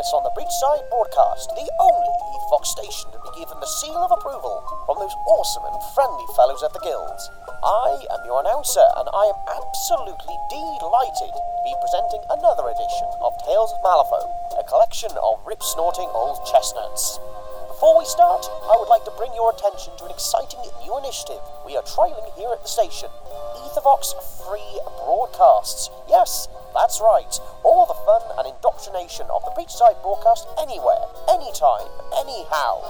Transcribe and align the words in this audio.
us 0.00 0.16
on 0.16 0.24
the 0.24 0.32
Breachside 0.32 0.88
Broadcast, 0.88 1.52
the 1.52 1.68
only 1.76 2.08
Fox 2.48 2.72
station 2.72 3.12
to 3.12 3.20
be 3.20 3.30
given 3.38 3.60
the 3.60 3.74
seal 3.78 4.00
of 4.00 4.10
approval 4.10 4.64
from 4.88 4.96
those 4.96 5.12
awesome 5.28 5.62
and 5.68 5.78
friendly 5.92 6.24
fellows 6.34 6.64
at 6.64 6.72
the 6.72 6.80
Guilds. 6.80 7.28
I 7.62 8.00
am 8.16 8.24
your 8.24 8.40
announcer, 8.40 8.82
and 8.96 9.06
I 9.12 9.28
am 9.28 9.38
absolutely 9.44 10.34
delighted 10.48 11.30
to 11.36 11.60
be 11.62 11.76
presenting 11.84 12.24
another 12.32 12.66
edition 12.72 13.06
of 13.20 13.36
Tales 13.44 13.70
of 13.76 13.84
Malifaux, 13.84 14.26
a 14.58 14.64
collection 14.64 15.12
of 15.20 15.44
rip-snorting 15.44 16.08
old 16.10 16.42
chestnuts. 16.48 17.20
Before 17.68 18.00
we 18.00 18.08
start, 18.08 18.48
I 18.66 18.74
would 18.80 18.90
like 18.90 19.04
to 19.04 19.14
bring 19.14 19.30
your 19.36 19.52
attention 19.52 19.94
to 20.00 20.08
an 20.08 20.16
exciting 20.16 20.64
new 20.82 20.96
initiative 20.98 21.44
we 21.62 21.76
are 21.76 21.86
trialing 21.86 22.26
here 22.34 22.50
at 22.50 22.64
the 22.64 22.72
station. 22.72 23.12
Aethervox 23.62 24.16
Free 24.42 24.74
Broadcasts. 25.04 25.92
Yes, 26.08 26.48
that's 26.74 27.00
right. 27.00 27.32
All 27.62 27.86
the 27.86 27.98
fun 28.06 28.22
and 28.38 28.46
indoctrination 28.48 29.26
of 29.30 29.42
the 29.44 29.54
Breachside 29.56 30.00
broadcast 30.02 30.46
anywhere, 30.60 31.02
anytime, 31.28 31.88
anyhow. 32.18 32.80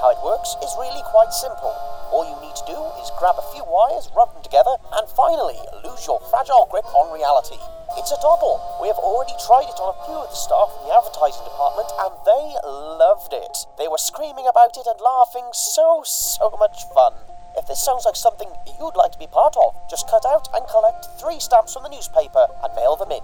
How 0.00 0.10
it 0.10 0.24
works 0.24 0.54
is 0.62 0.74
really 0.78 1.02
quite 1.08 1.32
simple. 1.32 1.72
All 2.12 2.28
you 2.28 2.36
need 2.44 2.54
to 2.54 2.70
do 2.70 2.78
is 3.02 3.10
grab 3.18 3.36
a 3.38 3.50
few 3.54 3.64
wires, 3.64 4.10
rub 4.14 4.34
them 4.34 4.42
together, 4.42 4.76
and 4.94 5.08
finally 5.10 5.58
lose 5.82 6.06
your 6.06 6.20
fragile 6.30 6.68
grip 6.70 6.86
on 6.94 7.14
reality. 7.14 7.58
It's 7.96 8.10
a 8.10 8.18
doddle. 8.22 8.58
We 8.82 8.88
have 8.88 8.98
already 8.98 9.34
tried 9.46 9.70
it 9.70 9.78
on 9.78 9.94
a 9.94 10.02
few 10.06 10.18
of 10.18 10.30
the 10.30 10.36
staff 10.36 10.70
in 10.78 10.90
the 10.90 10.94
advertising 10.94 11.46
department, 11.46 11.90
and 11.94 12.12
they 12.26 12.44
loved 12.66 13.32
it. 13.32 13.54
They 13.78 13.86
were 13.86 14.02
screaming 14.02 14.46
about 14.50 14.76
it 14.76 14.86
and 14.86 14.98
laughing 15.00 15.46
so, 15.54 16.02
so 16.04 16.50
much 16.58 16.82
fun. 16.90 17.14
If 17.56 17.66
this 17.68 17.84
sounds 17.84 18.04
like 18.04 18.16
something 18.16 18.48
you'd 18.80 18.96
like 18.96 19.12
to 19.12 19.18
be 19.18 19.28
part 19.28 19.54
of, 19.56 19.74
just 19.88 20.08
cut 20.08 20.26
out 20.26 20.48
and 20.54 20.66
collect 20.66 21.06
three 21.20 21.38
stamps 21.38 21.74
from 21.74 21.84
the 21.84 21.88
newspaper 21.88 22.46
and 22.62 22.74
mail 22.74 22.96
them 22.96 23.12
in. 23.12 23.22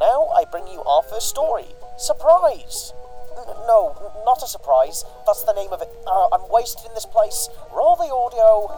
Now 0.00 0.28
I 0.34 0.44
bring 0.50 0.66
you 0.66 0.82
our 0.82 1.02
first 1.02 1.28
story. 1.28 1.66
Surprise! 1.96 2.92
N- 3.36 3.54
no, 3.66 3.94
not 4.24 4.42
a 4.42 4.46
surprise. 4.46 5.04
That's 5.26 5.44
the 5.44 5.52
name 5.52 5.72
of 5.72 5.82
it. 5.82 5.88
Uh, 6.06 6.28
I'm 6.32 6.48
wasted 6.50 6.86
in 6.86 6.94
this 6.94 7.06
place. 7.06 7.48
Roll 7.72 7.96
the 7.96 8.08
audio. 8.08 8.72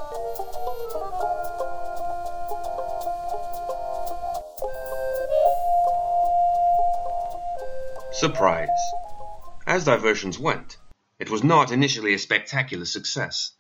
Surprise. 8.13 8.69
As 9.67 9.85
diversions 9.85 10.41
went, 10.41 10.77
it 11.21 11.31
was 11.31 11.45
not 11.45 11.71
initially 11.71 12.15
a 12.15 12.19
spectacular 12.19 12.85
success. 12.85 13.53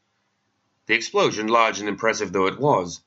The 0.88 0.94
explosion, 0.94 1.48
large 1.48 1.80
and 1.80 1.86
impressive 1.86 2.32
though 2.32 2.46
it 2.46 2.58
was, 2.58 3.02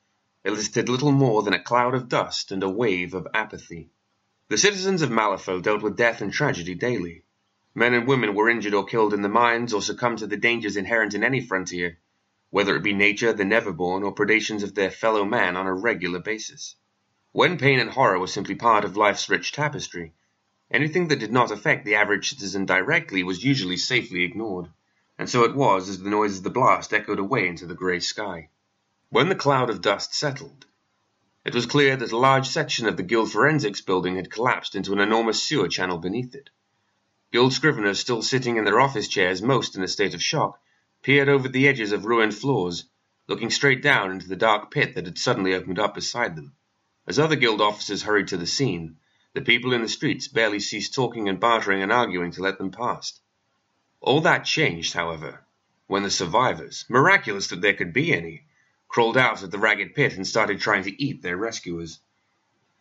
elicited 0.45 0.87
little 0.87 1.11
more 1.11 1.41
than 1.41 1.55
a 1.55 1.63
cloud 1.63 1.95
of 1.95 2.09
dust 2.09 2.51
and 2.51 2.61
a 2.61 2.69
wave 2.69 3.15
of 3.15 3.27
apathy. 3.33 3.89
The 4.49 4.59
citizens 4.59 5.01
of 5.01 5.09
Malifaux 5.09 5.61
dealt 5.63 5.81
with 5.81 5.97
death 5.97 6.21
and 6.21 6.31
tragedy 6.31 6.75
daily. 6.75 7.23
Men 7.73 7.95
and 7.95 8.07
women 8.07 8.35
were 8.35 8.51
injured 8.51 8.75
or 8.75 8.85
killed 8.85 9.15
in 9.15 9.23
the 9.23 9.29
mines 9.29 9.73
or 9.73 9.81
succumbed 9.81 10.19
to 10.19 10.27
the 10.27 10.37
dangers 10.37 10.77
inherent 10.77 11.15
in 11.15 11.23
any 11.23 11.41
frontier, 11.41 11.97
whether 12.51 12.75
it 12.75 12.83
be 12.83 12.93
nature, 12.93 13.33
the 13.33 13.45
neverborn, 13.45 14.03
or 14.03 14.13
predations 14.13 14.61
of 14.61 14.75
their 14.75 14.91
fellow 14.91 15.25
man 15.25 15.57
on 15.57 15.65
a 15.65 15.73
regular 15.73 16.19
basis. 16.19 16.75
When 17.31 17.57
pain 17.57 17.79
and 17.79 17.89
horror 17.89 18.19
were 18.19 18.27
simply 18.27 18.53
part 18.53 18.85
of 18.85 18.95
life's 18.95 19.27
rich 19.27 19.53
tapestry, 19.53 20.13
anything 20.69 21.07
that 21.07 21.17
did 21.17 21.31
not 21.31 21.49
affect 21.49 21.85
the 21.85 21.95
average 21.95 22.29
citizen 22.29 22.67
directly 22.67 23.23
was 23.23 23.43
usually 23.43 23.77
safely 23.77 24.23
ignored 24.23 24.69
and 25.21 25.29
so 25.29 25.43
it 25.43 25.53
was 25.53 25.87
as 25.87 26.01
the 26.01 26.09
noise 26.09 26.37
of 26.39 26.43
the 26.43 26.49
blast 26.49 26.91
echoed 26.91 27.19
away 27.19 27.47
into 27.47 27.67
the 27.67 27.75
grey 27.75 27.99
sky. 27.99 28.49
When 29.11 29.29
the 29.29 29.35
cloud 29.35 29.69
of 29.69 29.79
dust 29.79 30.15
settled, 30.15 30.65
it 31.45 31.53
was 31.53 31.67
clear 31.67 31.95
that 31.95 32.11
a 32.11 32.17
large 32.17 32.47
section 32.47 32.87
of 32.87 32.97
the 32.97 33.03
Guild 33.03 33.31
Forensics 33.31 33.81
building 33.81 34.15
had 34.15 34.31
collapsed 34.31 34.73
into 34.73 34.93
an 34.93 34.99
enormous 34.99 35.43
sewer 35.43 35.67
channel 35.67 35.99
beneath 35.99 36.33
it. 36.33 36.49
Guild 37.31 37.53
scriveners, 37.53 37.99
still 37.99 38.23
sitting 38.23 38.57
in 38.57 38.63
their 38.63 38.79
office 38.79 39.07
chairs, 39.07 39.43
most 39.43 39.75
in 39.75 39.83
a 39.83 39.87
state 39.87 40.15
of 40.15 40.23
shock, 40.23 40.59
peered 41.03 41.29
over 41.29 41.47
the 41.47 41.67
edges 41.67 41.91
of 41.91 42.05
ruined 42.05 42.33
floors, 42.33 42.85
looking 43.27 43.51
straight 43.51 43.83
down 43.83 44.09
into 44.09 44.27
the 44.27 44.35
dark 44.35 44.71
pit 44.71 44.95
that 44.95 45.05
had 45.05 45.19
suddenly 45.19 45.53
opened 45.53 45.77
up 45.77 45.93
beside 45.93 46.35
them. 46.35 46.55
As 47.05 47.19
other 47.19 47.35
guild 47.35 47.61
officers 47.61 48.01
hurried 48.01 48.29
to 48.29 48.37
the 48.37 48.47
scene, 48.47 48.97
the 49.35 49.41
people 49.41 49.71
in 49.71 49.83
the 49.83 49.87
streets 49.87 50.27
barely 50.27 50.59
ceased 50.59 50.95
talking 50.95 51.29
and 51.29 51.39
bartering 51.39 51.83
and 51.83 51.91
arguing 51.91 52.31
to 52.31 52.41
let 52.41 52.57
them 52.57 52.71
past. 52.71 53.20
All 54.03 54.21
that 54.21 54.45
changed, 54.45 54.95
however, 54.95 55.45
when 55.85 56.01
the 56.01 56.09
survivors, 56.09 56.85
miraculous 56.89 57.49
that 57.49 57.61
there 57.61 57.75
could 57.75 57.93
be 57.93 58.11
any, 58.11 58.45
crawled 58.87 59.15
out 59.15 59.43
of 59.43 59.51
the 59.51 59.59
ragged 59.59 59.93
pit 59.93 60.13
and 60.13 60.25
started 60.25 60.59
trying 60.59 60.85
to 60.85 61.03
eat 61.03 61.21
their 61.21 61.37
rescuers. 61.37 61.99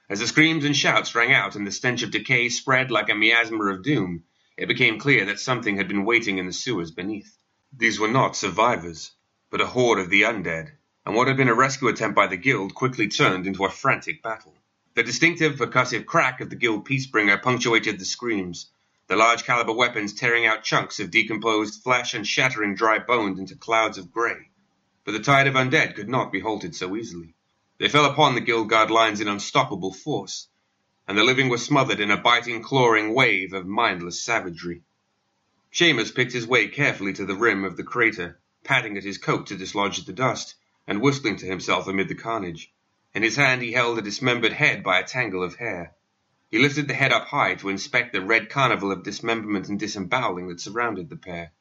As 0.09 0.21
the 0.21 0.27
screams 0.27 0.65
and 0.65 0.75
shouts 0.75 1.15
rang 1.15 1.31
out 1.31 1.57
and 1.57 1.67
the 1.67 1.73
stench 1.73 2.03
of 2.03 2.11
decay 2.11 2.49
spread 2.49 2.91
like 2.91 3.11
a 3.11 3.15
miasma 3.15 3.67
of 3.67 3.83
doom, 3.83 4.25
it 4.57 4.65
became 4.65 4.99
clear 4.99 5.27
that 5.27 5.39
something 5.39 5.77
had 5.77 5.89
been 5.89 6.07
waiting 6.07 6.39
in 6.39 6.47
the 6.47 6.55
sewers 6.55 6.91
beneath. 6.91 7.37
These 7.71 8.01
were 8.01 8.09
not 8.09 8.35
survivors, 8.35 9.13
but 9.51 9.61
a 9.61 9.67
horde 9.67 9.99
of 9.99 10.09
the 10.09 10.23
undead, 10.23 10.73
and 11.05 11.15
what 11.15 11.29
had 11.29 11.37
been 11.37 11.49
a 11.49 11.55
rescue 11.55 11.89
attempt 11.89 12.17
by 12.17 12.29
the 12.29 12.39
guild 12.39 12.75
quickly 12.75 13.09
turned 13.09 13.47
into 13.47 13.67
a 13.67 13.71
frantic 13.71 14.23
battle. 14.23 14.57
The 14.95 15.03
distinctive 15.03 15.57
percussive 15.57 16.07
crack 16.07 16.41
of 16.41 16.49
the 16.49 16.57
guild 16.57 16.87
peacebringer 16.87 17.43
punctuated 17.43 17.99
the 17.99 18.07
screams, 18.07 18.71
the 19.11 19.17
large 19.17 19.43
caliber 19.43 19.73
weapons 19.73 20.15
tearing 20.15 20.47
out 20.47 20.63
chunks 20.63 21.01
of 21.01 21.11
decomposed 21.11 21.83
flesh 21.83 22.15
and 22.15 22.25
shattering 22.25 22.77
dry 22.77 22.97
bones 22.97 23.41
into 23.41 23.57
clouds 23.57 23.99
of 23.99 24.13
grey. 24.13 24.49
But 25.05 25.11
the 25.11 25.19
tide 25.19 25.49
of 25.49 25.57
undead 25.57 25.97
could 25.97 26.09
not 26.09 26.31
be 26.31 26.39
halted 26.39 26.77
so 26.77 26.95
easily. 26.95 27.35
They 27.79 27.89
fell 27.89 28.05
upon 28.05 28.37
the 28.37 28.41
guild 28.41 28.69
guard 28.69 28.89
lines 28.89 29.21
in 29.21 29.27
unstoppable 29.27 29.93
force, 29.93 30.47
and 31.09 31.19
the 31.19 31.25
living 31.25 31.49
were 31.49 31.59
smothered 31.59 31.99
in 31.99 32.13
a 32.13 32.17
biting, 32.17 32.63
clawing 32.63 33.13
wave 33.13 33.53
of 33.53 33.67
mindless 33.67 34.23
savagery. 34.23 34.85
Seamus 35.73 36.15
picked 36.15 36.33
his 36.33 36.47
way 36.47 36.69
carefully 36.69 37.13
to 37.15 37.27
the 37.27 37.35
rim 37.35 37.65
of 37.65 37.77
the 37.77 37.83
crater, 37.83 38.39
patting 38.63 38.97
at 38.97 39.03
his 39.03 39.19
coat 39.19 39.49
to 39.49 39.57
dislodge 39.57 40.05
the 40.05 40.13
dust, 40.13 40.55
and 40.87 41.03
whistling 41.03 41.35
to 41.39 41.47
himself 41.47 41.89
amid 41.89 42.07
the 42.07 42.15
carnage. 42.15 42.73
In 43.13 43.25
his 43.25 43.35
hand 43.35 43.61
he 43.61 43.73
held 43.73 43.99
a 43.99 44.03
dismembered 44.03 44.53
head 44.53 44.85
by 44.85 45.01
a 45.01 45.05
tangle 45.05 45.43
of 45.43 45.57
hair. 45.57 45.97
He 46.51 46.59
lifted 46.59 46.89
the 46.89 46.95
head 46.95 47.13
up 47.13 47.27
high 47.27 47.55
to 47.55 47.69
inspect 47.69 48.13
the 48.13 48.21
red 48.21 48.51
carnival 48.51 48.91
of 48.91 49.05
dismemberment 49.05 49.69
and 49.69 49.79
disemboweling 49.79 50.49
that 50.49 50.61
surrounded 50.61 51.09
the 51.09 51.17
pair. 51.17 51.53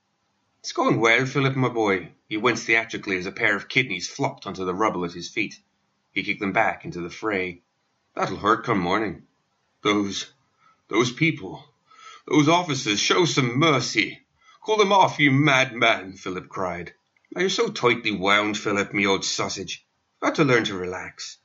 It's 0.62 0.72
going 0.72 1.00
well, 1.00 1.28
Philip, 1.28 1.56
my 1.56 1.70
boy. 1.70 2.14
He 2.28 2.38
winced 2.38 2.66
theatrically 2.66 3.18
as 3.18 3.28
a 3.28 3.32
pair 3.32 3.56
of 3.56 3.70
kidneys 3.70 4.10
flopped 4.10 4.48
onto 4.48 4.66
the 4.66 4.74
rubble 4.74 5.06
at 5.06 5.14
his 5.14 5.30
feet. 5.30 5.60
He 6.12 6.24
kicked 6.24 6.40
them 6.40 6.54
back 6.54 6.86
into 6.86 7.02
the 7.02 7.10
fray. 7.12 7.62
That'll 8.16 8.38
hurt 8.38 8.66
come 8.66 8.80
morning. 8.80 9.28
Those, 9.84 10.34
those 10.88 11.12
people, 11.12 11.64
those 12.28 12.50
officers, 12.50 13.00
show 13.00 13.26
some 13.26 13.60
mercy. 13.60 14.26
Call 14.60 14.78
them 14.78 14.92
off, 14.92 15.20
you 15.20 15.30
madman, 15.30 16.18
Philip 16.18 16.50
cried. 16.50 16.96
Now 17.32 17.42
you're 17.42 17.52
so 17.52 17.70
tightly 17.70 18.12
wound, 18.12 18.58
Philip, 18.58 18.92
me 18.92 19.06
old 19.06 19.24
sausage. 19.24 19.86
You've 20.16 20.22
Got 20.30 20.36
to 20.36 20.44
learn 20.46 20.64
to 20.66 20.76
relax. 20.76 21.38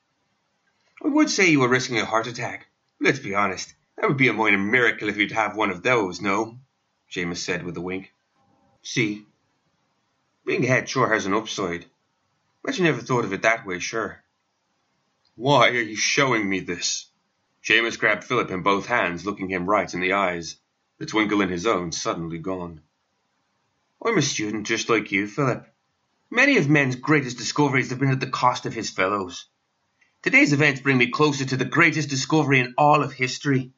I 1.04 1.08
would 1.08 1.28
say 1.28 1.50
you 1.50 1.60
were 1.60 1.68
risking 1.68 1.98
a 1.98 2.06
heart 2.06 2.26
attack, 2.26 2.68
Let's 3.00 3.18
be 3.18 3.34
honest, 3.34 3.74
that 3.96 4.08
would 4.08 4.16
be 4.16 4.28
a 4.28 4.32
minor 4.32 4.58
miracle 4.58 5.08
if 5.08 5.16
you'd 5.16 5.32
have 5.32 5.56
one 5.56 5.70
of 5.70 5.82
those, 5.82 6.20
no? 6.20 6.58
Seamus 7.10 7.38
said 7.38 7.64
with 7.64 7.76
a 7.76 7.80
wink. 7.80 8.12
See, 8.82 9.26
being 10.44 10.64
ahead 10.64 10.88
sure 10.88 11.12
has 11.12 11.26
an 11.26 11.34
upside. 11.34 11.86
But 12.62 12.78
you 12.78 12.84
never 12.84 13.00
thought 13.00 13.24
of 13.24 13.32
it 13.32 13.42
that 13.42 13.66
way, 13.66 13.78
sure. 13.78 14.22
Why 15.36 15.68
are 15.70 15.80
you 15.80 15.96
showing 15.96 16.48
me 16.48 16.60
this? 16.60 17.06
Seamus 17.62 17.98
grabbed 17.98 18.24
Philip 18.24 18.50
in 18.50 18.62
both 18.62 18.86
hands, 18.86 19.24
looking 19.24 19.48
him 19.48 19.66
right 19.66 19.92
in 19.92 20.00
the 20.00 20.12
eyes, 20.12 20.56
the 20.98 21.06
twinkle 21.06 21.40
in 21.40 21.48
his 21.48 21.66
own 21.66 21.92
suddenly 21.92 22.38
gone. 22.38 22.82
I'm 24.04 24.18
a 24.18 24.22
student 24.22 24.66
just 24.66 24.88
like 24.88 25.12
you, 25.12 25.26
Philip. 25.26 25.66
Many 26.30 26.58
of 26.58 26.68
men's 26.68 26.96
greatest 26.96 27.38
discoveries 27.38 27.90
have 27.90 27.98
been 27.98 28.10
at 28.10 28.20
the 28.20 28.26
cost 28.26 28.66
of 28.66 28.74
his 28.74 28.90
fellows. 28.90 29.46
Today's 30.24 30.54
events 30.54 30.80
bring 30.80 30.96
me 30.96 31.08
closer 31.10 31.44
to 31.44 31.56
the 31.58 31.66
greatest 31.66 32.08
discovery 32.08 32.58
in 32.58 32.72
all 32.78 33.02
of 33.02 33.12
history. 33.12 33.72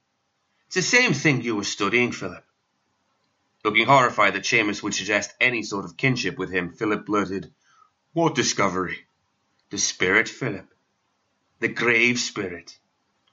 It's 0.67 0.77
the 0.77 0.83
same 0.83 1.13
thing 1.13 1.43
you 1.43 1.57
were 1.57 1.65
studying, 1.65 2.13
Philip. 2.13 2.45
Looking 3.65 3.87
horrified 3.87 4.35
that 4.35 4.45
Seamus 4.45 4.81
would 4.81 4.95
suggest 4.95 5.35
any 5.41 5.65
sort 5.65 5.85
of 5.85 5.97
kinship 5.97 6.39
with 6.39 6.53
him, 6.53 6.73
Philip 6.73 7.05
blurted, 7.05 7.53
What 8.13 8.37
discovery? 8.37 9.09
The 9.71 9.79
spirit, 9.79 10.29
Philip. 10.29 10.73
The 11.59 11.67
grave 11.67 12.21
spirit. 12.21 12.79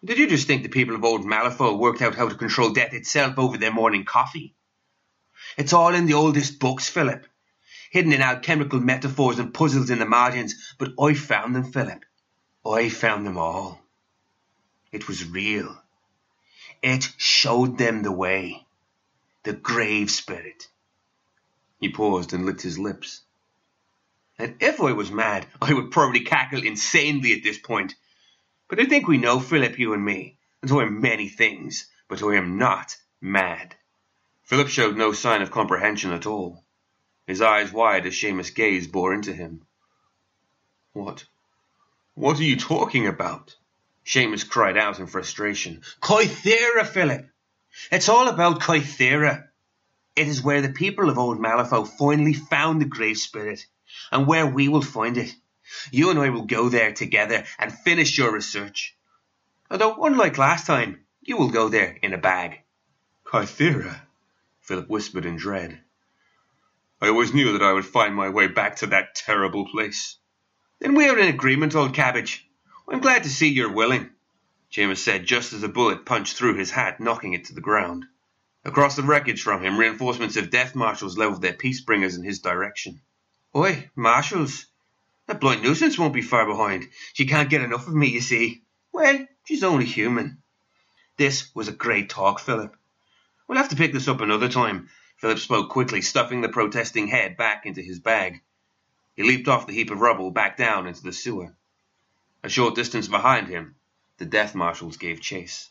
Did 0.03 0.17
you 0.17 0.27
just 0.27 0.47
think 0.47 0.63
the 0.63 0.69
people 0.69 0.95
of 0.95 1.05
old 1.05 1.23
Malifaux 1.23 1.77
worked 1.77 2.01
out 2.01 2.15
how 2.15 2.29
to 2.29 2.35
control 2.35 2.71
death 2.71 2.93
itself 2.93 3.37
over 3.37 3.59
their 3.59 3.71
morning 3.71 4.05
coffee? 4.05 4.55
It's 5.55 5.73
all 5.73 5.93
in 5.93 6.07
the 6.07 6.15
oldest 6.15 6.57
books, 6.57 6.89
Philip. 6.89 7.27
hidden 7.91 8.11
in 8.11 8.23
alchemical 8.23 8.79
metaphors 8.79 9.37
and 9.37 9.53
puzzles 9.53 9.91
in 9.91 9.99
the 9.99 10.07
margins, 10.07 10.55
but 10.79 10.93
I 10.99 11.13
found 11.13 11.55
them, 11.55 11.71
Philip. 11.71 12.03
I 12.65 12.89
found 12.89 13.25
them 13.25 13.37
all. 13.37 13.81
It 14.91 15.07
was 15.07 15.27
real. 15.27 15.77
It 16.81 17.09
showed 17.17 17.77
them 17.77 18.03
the 18.03 18.11
way. 18.11 18.65
The 19.43 19.53
grave 19.53 20.09
spirit. 20.09 20.67
He 21.79 21.89
paused 21.91 22.31
and 22.33 22.45
licked 22.45 22.61
his 22.61 22.79
lips. 22.79 23.21
And 24.39 24.55
if 24.61 24.81
I 24.81 24.93
was 24.93 25.11
mad, 25.11 25.45
I 25.61 25.73
would 25.73 25.91
probably 25.91 26.21
cackle 26.21 26.63
insanely 26.63 27.33
at 27.33 27.43
this 27.43 27.57
point. 27.57 27.95
But 28.69 28.79
I 28.79 28.85
think 28.85 29.07
we 29.07 29.17
know, 29.17 29.39
Philip, 29.39 29.77
you 29.77 29.93
and 29.93 30.03
me, 30.03 30.37
that 30.61 30.71
I 30.71 30.83
am 30.83 31.01
many 31.01 31.27
things, 31.27 31.89
but 32.07 32.23
I 32.23 32.35
am 32.35 32.57
not 32.57 32.95
mad. 33.21 33.75
Philip 34.43 34.69
showed 34.69 34.97
no 34.97 35.11
sign 35.11 35.41
of 35.41 35.51
comprehension 35.51 36.11
at 36.11 36.25
all. 36.25 36.63
His 37.27 37.41
eyes 37.41 37.71
wide 37.71 38.05
as 38.05 38.13
Seamus' 38.13 38.53
gaze 38.53 38.87
bore 38.87 39.13
into 39.13 39.33
him. 39.33 39.65
What? 40.93 41.25
What 42.15 42.39
are 42.39 42.43
you 42.43 42.57
talking 42.57 43.07
about? 43.07 43.55
Seamus 44.05 44.47
cried 44.47 44.77
out 44.77 44.99
in 44.99 45.07
frustration. 45.07 45.81
Kythera, 45.99 46.85
Philip! 46.85 47.27
It's 47.91 48.07
all 48.07 48.27
about 48.27 48.61
Kythera. 48.61 49.47
It 50.15 50.27
is 50.27 50.43
where 50.43 50.61
the 50.61 50.71
people 50.71 51.09
of 51.09 51.17
Old 51.17 51.39
Malifaux 51.39 51.87
finally 51.87 52.33
found 52.33 52.79
the 52.79 52.85
Grave 52.85 53.17
Spirit, 53.17 53.65
and 54.11 54.27
where 54.27 54.45
we 54.45 54.67
will 54.67 54.83
find 54.83 55.17
it. 55.17 55.33
You 55.91 56.11
and 56.11 56.19
I 56.19 56.29
will 56.29 56.45
go 56.45 56.69
there 56.69 56.93
together 56.93 57.45
and 57.57 57.73
finish 57.73 58.15
your 58.15 58.31
research. 58.31 58.95
Although, 59.71 60.03
unlike 60.03 60.37
last 60.37 60.67
time, 60.67 61.03
you 61.21 61.37
will 61.37 61.49
go 61.49 61.67
there 61.67 61.97
in 62.03 62.13
a 62.13 62.19
bag. 62.19 62.61
Kythera, 63.25 64.01
Philip 64.61 64.87
whispered 64.87 65.25
in 65.25 65.37
dread. 65.37 65.79
I 67.01 67.07
always 67.07 67.33
knew 67.33 67.53
that 67.53 67.65
I 67.65 67.73
would 67.73 67.85
find 67.85 68.13
my 68.13 68.29
way 68.29 68.47
back 68.47 68.75
to 68.77 68.87
that 68.87 69.15
terrible 69.15 69.67
place. 69.67 70.17
Then 70.79 70.95
we 70.95 71.07
are 71.07 71.17
in 71.17 71.27
agreement, 71.27 71.75
old 71.75 71.93
cabbage. 71.93 72.47
I'm 72.89 72.99
glad 72.99 73.23
to 73.23 73.29
see 73.29 73.47
you're 73.47 73.71
willing, 73.71 74.09
Seamus 74.71 74.97
said 74.97 75.25
just 75.25 75.53
as 75.53 75.63
a 75.63 75.69
bullet 75.69 76.05
punched 76.05 76.35
through 76.35 76.55
his 76.55 76.71
hat, 76.71 76.99
knocking 76.99 77.33
it 77.33 77.45
to 77.45 77.53
the 77.53 77.61
ground. 77.61 78.05
Across 78.65 78.95
the 78.95 79.03
wreckage 79.03 79.43
from 79.43 79.63
him, 79.63 79.77
reinforcements 79.77 80.35
of 80.35 80.49
death 80.49 80.73
marshals 80.73 81.17
leveled 81.17 81.41
their 81.41 81.53
peace 81.53 81.81
bringers 81.81 82.15
in 82.15 82.23
his 82.23 82.39
direction. 82.39 83.01
Oi, 83.55 83.89
marshals! 83.95 84.65
That 85.27 85.39
blind 85.39 85.63
nuisance 85.63 85.99
won't 85.99 86.13
be 86.13 86.21
far 86.21 86.45
behind. 86.45 86.89
She 87.13 87.27
can't 87.27 87.49
get 87.49 87.61
enough 87.61 87.87
of 87.87 87.93
me, 87.93 88.07
you 88.07 88.21
see. 88.21 88.63
Well, 88.91 89.27
she's 89.45 89.63
only 89.63 89.85
human. 89.85 90.41
This 91.17 91.53
was 91.53 91.67
a 91.67 91.73
great 91.73 92.09
talk, 92.09 92.39
Philip. 92.39 92.75
We'll 93.47 93.57
have 93.57 93.69
to 93.69 93.75
pick 93.75 93.93
this 93.93 94.07
up 94.07 94.21
another 94.21 94.49
time. 94.49 94.89
Philip 95.17 95.39
spoke 95.39 95.69
quickly, 95.69 96.01
stuffing 96.01 96.41
the 96.41 96.49
protesting 96.49 97.07
head 97.07 97.37
back 97.37 97.65
into 97.65 97.81
his 97.81 97.99
bag. 97.99 98.41
He 99.15 99.21
leaped 99.23 99.47
off 99.47 99.67
the 99.67 99.73
heap 99.73 99.91
of 99.91 100.01
rubble 100.01 100.31
back 100.31 100.57
down 100.57 100.87
into 100.87 101.03
the 101.03 101.13
sewer. 101.13 101.55
A 102.41 102.49
short 102.49 102.73
distance 102.73 103.07
behind 103.07 103.47
him, 103.47 103.75
the 104.17 104.25
death 104.25 104.55
marshals 104.55 104.97
gave 104.97 105.21
chase. 105.21 105.69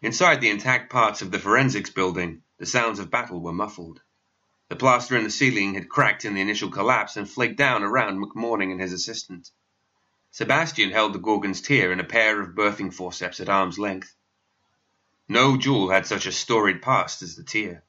Inside 0.00 0.40
the 0.40 0.50
intact 0.50 0.92
parts 0.92 1.22
of 1.22 1.32
the 1.32 1.40
forensics 1.40 1.90
building, 1.90 2.42
the 2.58 2.66
sounds 2.66 3.00
of 3.00 3.10
battle 3.10 3.40
were 3.40 3.52
muffled. 3.52 4.00
The 4.68 4.76
plaster 4.76 5.16
in 5.16 5.24
the 5.24 5.30
ceiling 5.30 5.74
had 5.74 5.88
cracked 5.88 6.24
in 6.24 6.34
the 6.34 6.40
initial 6.40 6.70
collapse 6.70 7.16
and 7.16 7.28
flaked 7.28 7.56
down 7.56 7.82
around 7.82 8.22
McMourning 8.22 8.70
and 8.70 8.80
his 8.80 8.92
assistant. 8.92 9.50
Sebastian 10.30 10.90
held 10.90 11.14
the 11.14 11.18
Gorgon's 11.18 11.60
tear 11.60 11.90
in 11.90 12.00
a 12.00 12.04
pair 12.04 12.40
of 12.40 12.54
birthing 12.54 12.92
forceps 12.94 13.40
at 13.40 13.48
arm's 13.48 13.78
length. 13.78 14.14
No 15.28 15.56
jewel 15.56 15.90
had 15.90 16.06
such 16.06 16.26
a 16.26 16.32
storied 16.32 16.80
past 16.80 17.22
as 17.22 17.34
the 17.34 17.42
tear. 17.42 17.82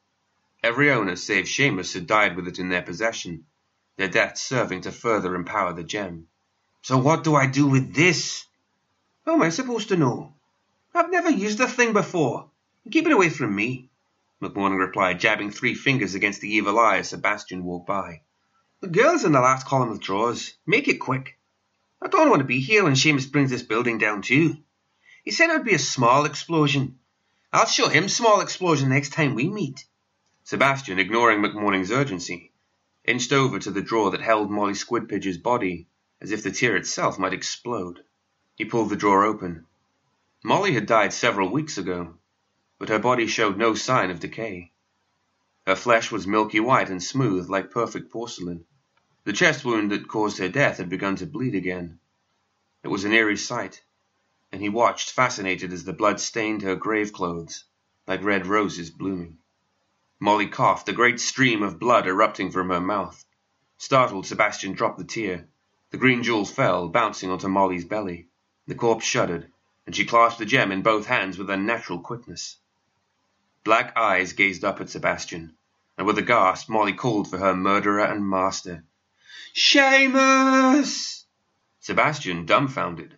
Every 0.66 0.90
owner 0.90 1.16
save 1.16 1.46
Seamus 1.46 1.94
had 1.94 2.08
died 2.08 2.36
with 2.36 2.48
it 2.48 2.58
in 2.58 2.70
their 2.70 2.82
possession, 2.82 3.46
their 3.98 4.08
deaths 4.08 4.42
serving 4.42 4.82
to 4.82 4.92
further 4.92 5.36
empower 5.36 5.74
the 5.74 5.84
gem. 5.84 6.28
So 6.82 6.98
what 6.98 7.24
do 7.24 7.36
I 7.36 7.46
do 7.46 7.68
with 7.68 7.94
this? 7.94 8.48
How 9.28 9.36
am 9.36 9.44
I 9.44 9.50
supposed 9.50 9.90
to 9.90 9.96
know? 9.96 10.34
I've 10.92 11.12
never 11.12 11.30
used 11.30 11.60
the 11.60 11.68
thing 11.68 11.94
before. 11.94 12.50
Keep 12.90 13.06
it 13.06 13.12
away 13.12 13.30
from 13.30 13.56
me, 13.56 13.92
McMourning 14.42 14.80
replied, 14.80 15.20
jabbing 15.20 15.52
three 15.52 15.76
fingers 15.76 16.16
against 16.16 16.42
the 16.42 16.52
evil 16.52 16.80
eye 16.80 16.98
as 16.98 17.10
Sebastian 17.10 17.64
walked 17.64 17.86
by. 17.86 18.22
The 18.82 18.88
girl's 18.88 19.24
in 19.24 19.34
the 19.34 19.42
last 19.42 19.68
column 19.68 19.92
of 19.92 20.02
drawers. 20.02 20.56
Make 20.66 20.88
it 20.88 20.96
quick. 20.96 21.38
I 22.02 22.08
don't 22.08 22.32
want 22.32 22.40
to 22.40 22.44
be 22.44 22.60
here 22.60 22.86
when 22.86 22.96
Seamus 22.96 23.32
brings 23.32 23.52
this 23.52 23.62
building 23.62 24.00
down 24.00 24.24
too. 24.24 24.58
He 25.24 25.30
said 25.30 25.52
it 25.52 25.58
would 25.58 25.64
be 25.64 25.76
a 25.76 25.80
small 25.80 26.26
explosion. 26.26 26.98
I'll 27.54 27.68
show 27.68 27.88
him 27.88 28.10
small 28.10 28.42
explosion 28.42 28.90
next 28.90 29.14
time 29.14 29.36
we 29.36 29.48
meet. 29.48 29.86
Sebastian, 30.48 31.00
ignoring 31.00 31.42
McMourning's 31.42 31.92
urgency, 31.92 32.52
inched 33.04 33.34
over 33.34 33.58
to 33.58 33.72
the 33.72 33.82
drawer 33.82 34.12
that 34.12 34.22
held 34.22 34.52
Molly 34.52 34.76
Squidpiddge's 34.76 35.40
body, 35.40 35.88
as 36.22 36.32
if 36.32 36.44
the 36.44 36.52
tear 36.52 36.76
itself 36.76 37.18
might 37.18 37.34
explode. 37.34 38.04
He 38.56 38.64
pulled 38.64 38.92
the 38.92 38.96
drawer 38.96 39.26
open. 39.26 39.66
Molly 40.44 40.74
had 40.74 40.86
died 40.86 41.14
several 41.14 41.52
weeks 41.52 41.80
ago, 41.80 42.20
but 42.78 42.90
her 42.90 43.00
body 43.00 43.26
showed 43.26 43.58
no 43.58 43.74
sign 43.74 44.12
of 44.12 44.20
decay. 44.20 44.72
Her 45.66 45.76
flesh 45.76 46.12
was 46.12 46.28
milky 46.28 46.60
white 46.60 46.92
and 46.92 47.02
smooth 47.02 47.50
like 47.50 47.72
perfect 47.72 48.12
porcelain. 48.12 48.66
The 49.24 49.34
chest 49.34 49.66
wound 49.66 49.90
that 49.90 50.08
caused 50.08 50.38
her 50.38 50.48
death 50.48 50.78
had 50.78 50.90
begun 50.90 51.16
to 51.16 51.26
bleed 51.26 51.56
again. 51.56 52.00
It 52.84 52.90
was 52.90 53.04
an 53.04 53.14
eerie 53.14 53.36
sight, 53.36 53.82
and 54.52 54.62
he 54.62 54.70
watched 54.70 55.10
fascinated 55.10 55.74
as 55.74 55.86
the 55.86 55.92
blood 55.92 56.20
stained 56.20 56.62
her 56.62 56.76
grave 56.76 57.12
clothes 57.14 57.64
like 58.06 58.24
red 58.24 58.46
roses 58.46 58.92
blooming. 58.92 59.40
Molly 60.26 60.48
coughed, 60.48 60.90
a 60.90 60.92
great 60.92 61.20
stream 61.20 61.62
of 61.62 61.78
blood 61.78 62.08
erupting 62.08 62.50
from 62.50 62.70
her 62.70 62.82
mouth. 62.82 63.24
Startled, 63.78 64.26
Sebastian 64.26 64.74
dropped 64.74 64.98
the 64.98 65.04
tear. 65.04 65.48
The 65.92 66.00
green 66.00 66.24
jewel 66.24 66.46
fell, 66.46 66.90
bouncing 66.90 67.30
onto 67.30 67.48
Molly's 67.48 67.86
belly. 67.86 68.28
The 68.66 68.74
corpse 68.74 69.06
shuddered, 69.06 69.52
and 69.86 69.96
she 69.96 70.04
clasped 70.04 70.40
the 70.40 70.48
gem 70.48 70.72
in 70.72 70.82
both 70.82 71.06
hands 71.06 71.38
with 71.38 71.52
unnatural 71.52 72.00
quickness. 72.00 72.58
Black 73.64 73.96
eyes 73.96 74.34
gazed 74.34 74.64
up 74.64 74.82
at 74.82 74.90
Sebastian, 74.90 75.56
and 75.96 76.08
with 76.08 76.18
a 76.18 76.24
gasp 76.24 76.70
Molly 76.70 76.94
called 76.94 77.30
for 77.30 77.38
her 77.38 77.56
murderer 77.56 78.06
and 78.06 78.28
master. 78.28 78.84
Seamus! 79.54 81.26
Sebastian, 81.82 82.48
dumbfounded, 82.48 83.16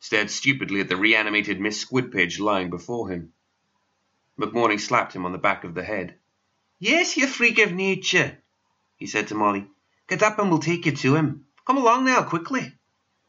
stared 0.00 0.30
stupidly 0.30 0.80
at 0.80 0.90
the 0.90 0.98
reanimated 0.98 1.58
Miss 1.58 1.82
Squidpiddge 1.82 2.38
lying 2.38 2.68
before 2.68 3.08
him. 3.08 3.32
McMourning 4.40 4.80
slapped 4.80 5.14
him 5.14 5.26
on 5.26 5.32
the 5.32 5.38
back 5.38 5.64
of 5.64 5.74
the 5.74 5.84
head. 5.84 6.14
Yes, 6.78 7.14
you 7.18 7.26
freak 7.26 7.58
of 7.58 7.74
nature, 7.74 8.38
he 8.96 9.06
said 9.06 9.28
to 9.28 9.34
Molly. 9.34 9.66
Get 10.08 10.22
up 10.22 10.38
and 10.38 10.48
we'll 10.48 10.60
take 10.60 10.86
you 10.86 10.92
to 10.92 11.14
him. 11.14 11.44
Come 11.66 11.76
along 11.76 12.06
now, 12.06 12.22
quickly. 12.22 12.72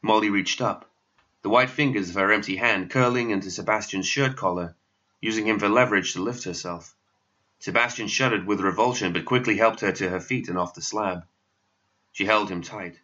Molly 0.00 0.30
reached 0.30 0.62
up, 0.62 0.90
the 1.42 1.50
white 1.50 1.68
fingers 1.68 2.08
of 2.08 2.14
her 2.14 2.32
empty 2.32 2.56
hand 2.56 2.90
curling 2.90 3.28
into 3.28 3.50
Sebastian's 3.50 4.06
shirt 4.06 4.36
collar, 4.36 4.74
using 5.20 5.46
him 5.46 5.58
for 5.58 5.68
leverage 5.68 6.14
to 6.14 6.22
lift 6.22 6.44
herself. 6.44 6.94
Sebastian 7.58 8.08
shuddered 8.08 8.46
with 8.46 8.60
revulsion, 8.60 9.12
but 9.12 9.26
quickly 9.26 9.58
helped 9.58 9.80
her 9.80 9.92
to 9.92 10.08
her 10.08 10.18
feet 10.18 10.48
and 10.48 10.56
off 10.56 10.74
the 10.74 10.80
slab. 10.80 11.26
She 12.12 12.24
held 12.24 12.50
him 12.50 12.62
tight. 12.62 12.98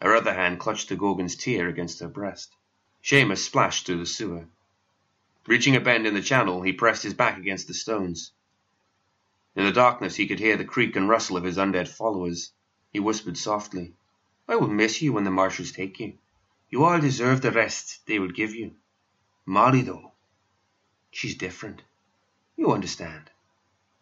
Her 0.00 0.16
other 0.16 0.34
hand 0.34 0.58
clutched 0.58 0.88
the 0.88 0.96
Gorgon's 0.96 1.36
tear 1.36 1.68
against 1.68 2.00
her 2.00 2.08
breast. 2.08 2.56
Seamus 3.04 3.44
splashed 3.44 3.86
through 3.86 3.98
the 3.98 4.06
sewer. 4.06 4.46
Reaching 5.46 5.74
a 5.74 5.80
bend 5.80 6.06
in 6.06 6.14
the 6.14 6.22
channel, 6.22 6.62
he 6.62 6.72
pressed 6.72 7.02
his 7.02 7.14
back 7.14 7.36
against 7.36 7.66
the 7.66 7.74
stones. 7.74 8.32
In 9.56 9.64
the 9.64 9.72
darkness 9.72 10.14
he 10.14 10.26
could 10.26 10.38
hear 10.38 10.56
the 10.56 10.64
creak 10.64 10.94
and 10.94 11.08
rustle 11.08 11.36
of 11.36 11.44
his 11.44 11.58
undead 11.58 11.88
followers. 11.88 12.52
He 12.92 13.00
whispered 13.00 13.36
softly, 13.36 13.94
I 14.46 14.56
will 14.56 14.68
miss 14.68 15.02
you 15.02 15.12
when 15.12 15.24
the 15.24 15.30
marshals 15.30 15.72
take 15.72 15.98
you. 15.98 16.18
You 16.70 16.84
all 16.84 17.00
deserve 17.00 17.42
the 17.42 17.50
rest 17.50 18.06
they 18.06 18.18
will 18.18 18.30
give 18.30 18.54
you. 18.54 18.76
Molly, 19.44 19.82
though, 19.82 20.12
she's 21.10 21.36
different. 21.36 21.82
You 22.56 22.72
understand. 22.72 23.30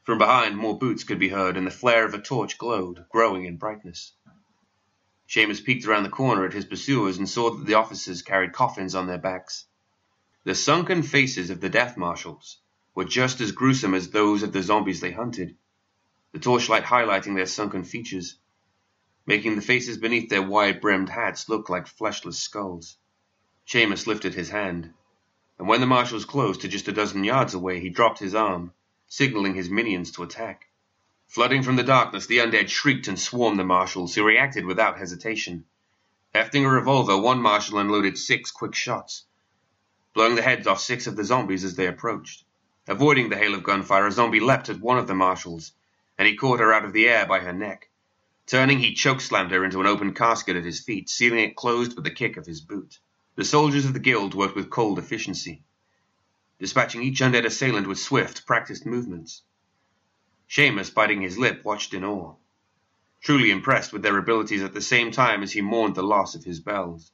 From 0.02 0.18
behind, 0.18 0.56
more 0.56 0.78
boots 0.78 1.04
could 1.04 1.18
be 1.18 1.30
heard, 1.30 1.56
and 1.56 1.66
the 1.66 1.70
flare 1.70 2.04
of 2.04 2.14
a 2.14 2.20
torch 2.20 2.59
glowed, 2.59 3.06
growing 3.09 3.47
in 3.47 3.56
brightness. 3.56 4.12
Seamus 5.26 5.64
peeked 5.64 5.87
around 5.87 6.02
the 6.02 6.11
corner 6.11 6.44
at 6.44 6.52
his 6.52 6.64
pursuers 6.66 7.16
and 7.16 7.28
saw 7.28 7.50
that 7.50 7.64
the 7.64 7.75
officers 7.75 8.20
carried 8.20 8.52
coffins 8.52 8.94
on 8.94 9.06
their 9.06 9.18
backs. 9.18 9.66
The 10.42 10.54
sunken 10.54 11.02
faces 11.02 11.50
of 11.50 11.61
the 11.61 11.68
death 11.68 11.99
marshals 11.99 12.62
were 12.94 13.04
just 13.04 13.42
as 13.42 13.52
gruesome 13.52 13.92
as 13.92 14.09
those 14.09 14.42
of 14.42 14.54
the 14.54 14.62
zombies 14.62 15.00
they 15.00 15.11
hunted, 15.11 15.59
the 16.32 16.38
torchlight 16.38 16.85
highlighting 16.85 17.35
their 17.35 17.44
sunken 17.44 17.85
features, 17.85 18.38
making 19.26 19.56
the 19.56 19.61
faces 19.61 19.99
beneath 19.99 20.30
their 20.30 20.40
wide 20.40 20.80
brimmed 20.80 21.11
hats 21.11 21.50
look 21.50 21.68
like 21.68 21.87
fleshless 21.87 22.40
skulls. 22.40 22.97
Seamus 23.66 24.06
lifted 24.06 24.32
his 24.32 24.49
hand, 24.49 24.94
and 25.59 25.68
when 25.68 25.82
the 25.82 25.87
marshals 25.87 26.25
closed 26.25 26.62
to 26.62 26.68
just 26.68 26.88
a 26.88 26.92
dozen 26.92 27.23
yards 27.23 27.52
away, 27.52 27.78
he 27.78 27.90
dropped 27.90 28.18
his 28.18 28.35
arm, 28.35 28.73
signaling 29.09 29.54
his 29.54 29.68
minions 29.68 30.11
to 30.12 30.23
attack. 30.23 30.68
Flooding 31.26 31.62
from 31.62 31.76
the 31.76 31.82
darkness, 31.82 32.25
the 32.25 32.38
undead 32.38 32.70
shrieked 32.70 33.09
and 33.09 33.18
swarmed 33.18 33.59
the 33.59 33.64
marshals, 33.64 34.14
who 34.14 34.25
reacted 34.25 34.64
without 34.64 34.97
hesitation. 34.97 35.66
Hefting 36.32 36.64
a 36.64 36.70
revolver, 36.70 37.18
one 37.18 37.42
marshal 37.42 37.76
unloaded 37.76 38.16
six 38.16 38.50
quick 38.50 38.75
shots 38.75 39.26
blowing 40.14 40.35
the 40.35 40.43
heads 40.43 40.67
off 40.67 40.81
six 40.81 41.07
of 41.07 41.17
the 41.17 41.25
zombies 41.25 41.64
as 41.64 41.76
they 41.76 41.87
approached. 41.87 42.45
Avoiding 42.88 43.29
the 43.29 43.37
hail 43.37 43.55
of 43.55 43.62
gunfire, 43.62 44.07
a 44.07 44.12
zombie 44.12 44.40
leapt 44.40 44.69
at 44.69 44.81
one 44.81 44.99
of 44.99 45.07
the 45.07 45.14
marshals, 45.14 45.73
and 46.19 46.26
he 46.26 46.37
caught 46.37 46.61
her 46.61 46.73
out 46.73 46.85
of 46.85 46.93
the 46.93 47.09
air 47.09 47.26
by 47.26 47.40
her 47.40 47.52
neck. 47.52 47.88
Turning, 48.47 48.81
he 48.81 48.95
chokeslammed 48.95 49.52
her 49.52 49.64
into 49.64 49.81
an 49.81 49.87
open 49.87 50.12
casket 50.12 50.57
at 50.57 50.64
his 50.64 50.81
feet, 50.81 51.09
sealing 51.09 51.38
it 51.38 51.55
closed 51.55 51.95
with 51.95 52.05
the 52.05 52.11
kick 52.11 52.37
of 52.37 52.47
his 52.47 52.61
boot. 52.61 52.99
The 53.37 53.45
soldiers 53.45 53.85
of 53.85 53.93
the 53.93 54.00
guild 54.00 54.35
worked 54.35 54.57
with 54.57 54.71
cold 54.71 54.99
efficiency, 54.99 55.62
dispatching 56.59 57.02
each 57.02 57.21
undead 57.21 57.47
assailant 57.47 57.87
with 57.87 57.99
swift, 57.99 58.45
practiced 58.45 58.85
movements. 58.85 59.43
Seamus, 60.49 60.93
biting 60.93 61.21
his 61.21 61.38
lip, 61.38 61.64
watched 61.64 61.95
in 61.95 62.05
awe, 62.05 62.35
truly 63.23 63.52
impressed 63.52 63.93
with 63.93 64.02
their 64.02 64.19
abilities 64.19 64.62
at 64.62 64.75
the 64.75 64.81
same 64.81 65.12
time 65.12 65.45
as 65.45 65.52
he 65.52 65.61
mourned 65.61 65.95
the 65.95 66.02
loss 66.02 66.35
of 66.35 66.43
his 66.43 66.59
belles. 66.59 67.12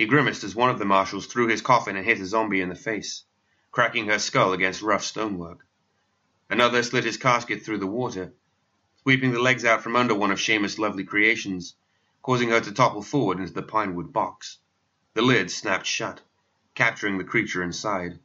He 0.00 0.06
grimaced 0.06 0.44
as 0.44 0.54
one 0.54 0.70
of 0.70 0.78
the 0.78 0.86
marshals 0.86 1.26
threw 1.26 1.48
his 1.48 1.60
coffin 1.60 1.94
and 1.94 2.06
hit 2.06 2.20
a 2.20 2.24
zombie 2.24 2.62
in 2.62 2.70
the 2.70 2.74
face, 2.74 3.24
cracking 3.70 4.06
her 4.06 4.18
skull 4.18 4.54
against 4.54 4.80
rough 4.80 5.04
stonework. 5.04 5.66
Another 6.48 6.82
slid 6.82 7.04
his 7.04 7.18
casket 7.18 7.62
through 7.62 7.80
the 7.80 7.86
water, 7.86 8.32
sweeping 9.02 9.32
the 9.32 9.42
legs 9.42 9.62
out 9.62 9.82
from 9.82 9.96
under 9.96 10.14
one 10.14 10.30
of 10.30 10.38
Seamus' 10.40 10.78
lovely 10.78 11.04
creations, 11.04 11.74
causing 12.22 12.48
her 12.48 12.62
to 12.62 12.72
topple 12.72 13.02
forward 13.02 13.40
into 13.40 13.52
the 13.52 13.60
pinewood 13.60 14.10
box. 14.10 14.56
The 15.12 15.20
lid 15.20 15.50
snapped 15.50 15.84
shut, 15.84 16.22
capturing 16.74 17.18
the 17.18 17.24
creature 17.24 17.62
inside. 17.62 18.20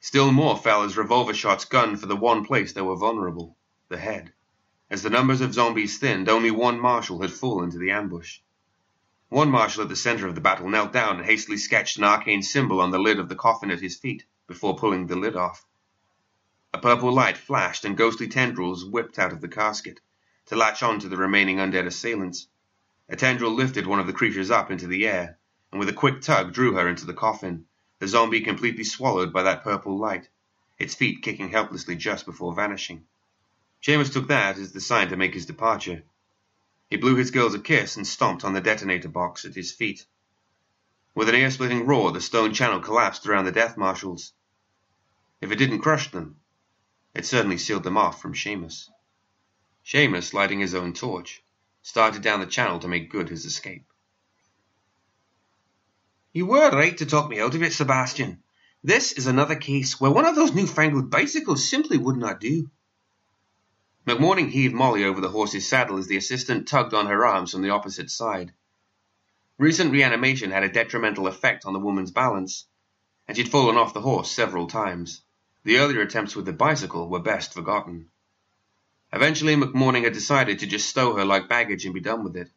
Still 0.00 0.32
more 0.32 0.56
fell 0.58 0.82
as 0.82 0.96
revolver 0.96 1.34
shots 1.34 1.66
gunned 1.66 2.00
for 2.00 2.06
the 2.06 2.16
one 2.16 2.44
place 2.44 2.72
they 2.72 2.82
were 2.82 2.96
vulnerable 2.96 3.56
the 3.90 3.98
head. 3.98 4.32
As 4.90 5.02
the 5.04 5.10
numbers 5.10 5.40
of 5.40 5.54
zombies 5.54 5.98
thinned, 5.98 6.28
only 6.28 6.50
one 6.50 6.80
marshal 6.80 7.22
had 7.22 7.32
fallen 7.32 7.66
into 7.66 7.78
the 7.78 7.92
ambush. 7.92 8.40
One 9.30 9.50
marshal 9.50 9.82
at 9.82 9.90
the 9.90 9.96
center 9.96 10.26
of 10.26 10.34
the 10.34 10.40
battle 10.40 10.70
knelt 10.70 10.92
down 10.92 11.16
and 11.16 11.24
hastily 11.26 11.58
sketched 11.58 11.98
an 11.98 12.04
arcane 12.04 12.42
symbol 12.42 12.80
on 12.80 12.90
the 12.90 12.98
lid 12.98 13.18
of 13.18 13.28
the 13.28 13.36
coffin 13.36 13.70
at 13.70 13.80
his 13.80 13.98
feet 13.98 14.24
before 14.46 14.78
pulling 14.78 15.06
the 15.06 15.16
lid 15.16 15.36
off. 15.36 15.66
A 16.72 16.78
purple 16.78 17.12
light 17.12 17.36
flashed 17.36 17.84
and 17.84 17.96
ghostly 17.96 18.26
tendrils 18.26 18.86
whipped 18.86 19.18
out 19.18 19.32
of 19.32 19.42
the 19.42 19.48
casket 19.48 20.00
to 20.46 20.56
latch 20.56 20.82
on 20.82 20.98
to 21.00 21.10
the 21.10 21.18
remaining 21.18 21.58
undead 21.58 21.86
assailants. 21.86 22.48
A 23.10 23.16
tendril 23.16 23.52
lifted 23.52 23.86
one 23.86 24.00
of 24.00 24.06
the 24.06 24.14
creatures 24.14 24.50
up 24.50 24.70
into 24.70 24.86
the 24.86 25.06
air 25.06 25.38
and 25.70 25.78
with 25.78 25.90
a 25.90 25.94
quick 25.94 26.22
tug 26.22 26.54
drew 26.54 26.72
her 26.72 26.88
into 26.88 27.04
the 27.04 27.12
coffin 27.12 27.66
the 27.98 28.08
zombie 28.08 28.40
completely 28.40 28.84
swallowed 28.84 29.32
by 29.32 29.42
that 29.42 29.62
purple 29.62 29.98
light, 29.98 30.28
its 30.78 30.94
feet 30.94 31.20
kicking 31.20 31.50
helplessly 31.50 31.96
just 31.96 32.24
before 32.24 32.54
vanishing. 32.54 33.04
Seamus 33.82 34.10
took 34.10 34.28
that 34.28 34.56
as 34.56 34.72
the 34.72 34.80
sign 34.80 35.08
to 35.08 35.16
make 35.16 35.34
his 35.34 35.44
departure. 35.44 36.02
He 36.90 36.96
blew 36.96 37.16
his 37.16 37.30
girls 37.30 37.54
a 37.54 37.58
kiss 37.58 37.96
and 37.96 38.06
stomped 38.06 38.44
on 38.44 38.54
the 38.54 38.60
detonator 38.60 39.08
box 39.08 39.44
at 39.44 39.54
his 39.54 39.72
feet. 39.72 40.06
With 41.14 41.28
an 41.28 41.34
ear-splitting 41.34 41.86
roar, 41.86 42.12
the 42.12 42.20
stone 42.20 42.54
channel 42.54 42.80
collapsed 42.80 43.26
around 43.26 43.44
the 43.44 43.52
death 43.52 43.76
marshals. 43.76 44.32
If 45.40 45.50
it 45.50 45.56
didn't 45.56 45.80
crush 45.80 46.10
them, 46.10 46.36
it 47.14 47.26
certainly 47.26 47.58
sealed 47.58 47.82
them 47.82 47.98
off 47.98 48.22
from 48.22 48.34
Seamus. 48.34 48.88
Seamus, 49.84 50.32
lighting 50.32 50.60
his 50.60 50.74
own 50.74 50.92
torch, 50.92 51.42
started 51.82 52.22
down 52.22 52.40
the 52.40 52.46
channel 52.46 52.78
to 52.78 52.88
make 52.88 53.10
good 53.10 53.28
his 53.28 53.44
escape. 53.44 53.84
You 56.32 56.46
were 56.46 56.70
right 56.70 56.96
to 56.98 57.06
talk 57.06 57.28
me 57.28 57.40
out 57.40 57.54
of 57.54 57.62
it, 57.62 57.72
Sebastian. 57.72 58.42
This 58.84 59.12
is 59.12 59.26
another 59.26 59.56
case 59.56 60.00
where 60.00 60.10
one 60.10 60.26
of 60.26 60.36
those 60.36 60.54
newfangled 60.54 61.10
bicycles 61.10 61.68
simply 61.68 61.98
would 61.98 62.16
not 62.16 62.40
do. 62.40 62.70
McMourning 64.08 64.48
heaved 64.48 64.72
Molly 64.72 65.04
over 65.04 65.20
the 65.20 65.28
horse's 65.28 65.68
saddle 65.68 65.98
as 65.98 66.06
the 66.06 66.16
assistant 66.16 66.66
tugged 66.66 66.94
on 66.94 67.08
her 67.08 67.26
arms 67.26 67.52
from 67.52 67.60
the 67.60 67.68
opposite 67.68 68.10
side. 68.10 68.54
Recent 69.58 69.92
reanimation 69.92 70.50
had 70.50 70.62
a 70.62 70.72
detrimental 70.72 71.26
effect 71.26 71.66
on 71.66 71.74
the 71.74 71.78
woman's 71.78 72.10
balance, 72.10 72.66
and 73.26 73.36
she'd 73.36 73.50
fallen 73.50 73.76
off 73.76 73.92
the 73.92 74.00
horse 74.00 74.30
several 74.30 74.66
times. 74.66 75.20
The 75.64 75.76
earlier 75.76 76.00
attempts 76.00 76.34
with 76.34 76.46
the 76.46 76.54
bicycle 76.54 77.10
were 77.10 77.18
best 77.18 77.52
forgotten. 77.52 78.08
Eventually, 79.12 79.56
McMourning 79.56 80.04
had 80.04 80.14
decided 80.14 80.60
to 80.60 80.66
just 80.66 80.88
stow 80.88 81.14
her 81.16 81.26
like 81.26 81.50
baggage 81.50 81.84
and 81.84 81.92
be 81.92 82.00
done 82.00 82.24
with 82.24 82.34
it. 82.34 82.48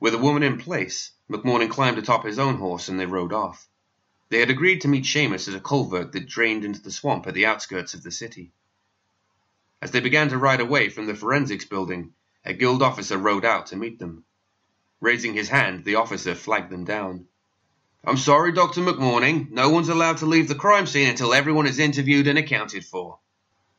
With 0.00 0.14
the 0.14 0.18
woman 0.18 0.42
in 0.42 0.56
place, 0.56 1.10
McMourning 1.28 1.68
climbed 1.68 1.98
atop 1.98 2.24
his 2.24 2.38
own 2.38 2.56
horse 2.56 2.88
and 2.88 2.98
they 2.98 3.04
rode 3.04 3.34
off. 3.34 3.68
They 4.30 4.40
had 4.40 4.48
agreed 4.48 4.80
to 4.80 4.88
meet 4.88 5.04
Seamus 5.04 5.46
at 5.46 5.54
a 5.54 5.60
culvert 5.60 6.12
that 6.12 6.26
drained 6.26 6.64
into 6.64 6.80
the 6.80 6.90
swamp 6.90 7.26
at 7.26 7.34
the 7.34 7.44
outskirts 7.44 7.92
of 7.92 8.02
the 8.02 8.10
city. 8.10 8.54
As 9.88 9.92
they 9.92 10.00
began 10.00 10.28
to 10.28 10.36
ride 10.36 10.60
away 10.60 10.90
from 10.90 11.06
the 11.06 11.14
forensics 11.14 11.64
building, 11.64 12.12
a 12.44 12.52
guild 12.52 12.82
officer 12.82 13.16
rode 13.16 13.46
out 13.46 13.68
to 13.68 13.76
meet 13.76 13.98
them. 13.98 14.24
Raising 15.00 15.32
his 15.32 15.48
hand, 15.48 15.86
the 15.86 15.94
officer 15.94 16.34
flagged 16.34 16.70
them 16.70 16.84
down. 16.84 17.24
I'm 18.04 18.18
sorry, 18.18 18.52
Dr. 18.52 18.82
McMourning. 18.82 19.50
No 19.50 19.70
one's 19.70 19.88
allowed 19.88 20.18
to 20.18 20.26
leave 20.26 20.46
the 20.46 20.54
crime 20.54 20.86
scene 20.86 21.08
until 21.08 21.32
everyone 21.32 21.66
is 21.66 21.78
interviewed 21.78 22.26
and 22.26 22.38
accounted 22.38 22.84
for. 22.84 23.20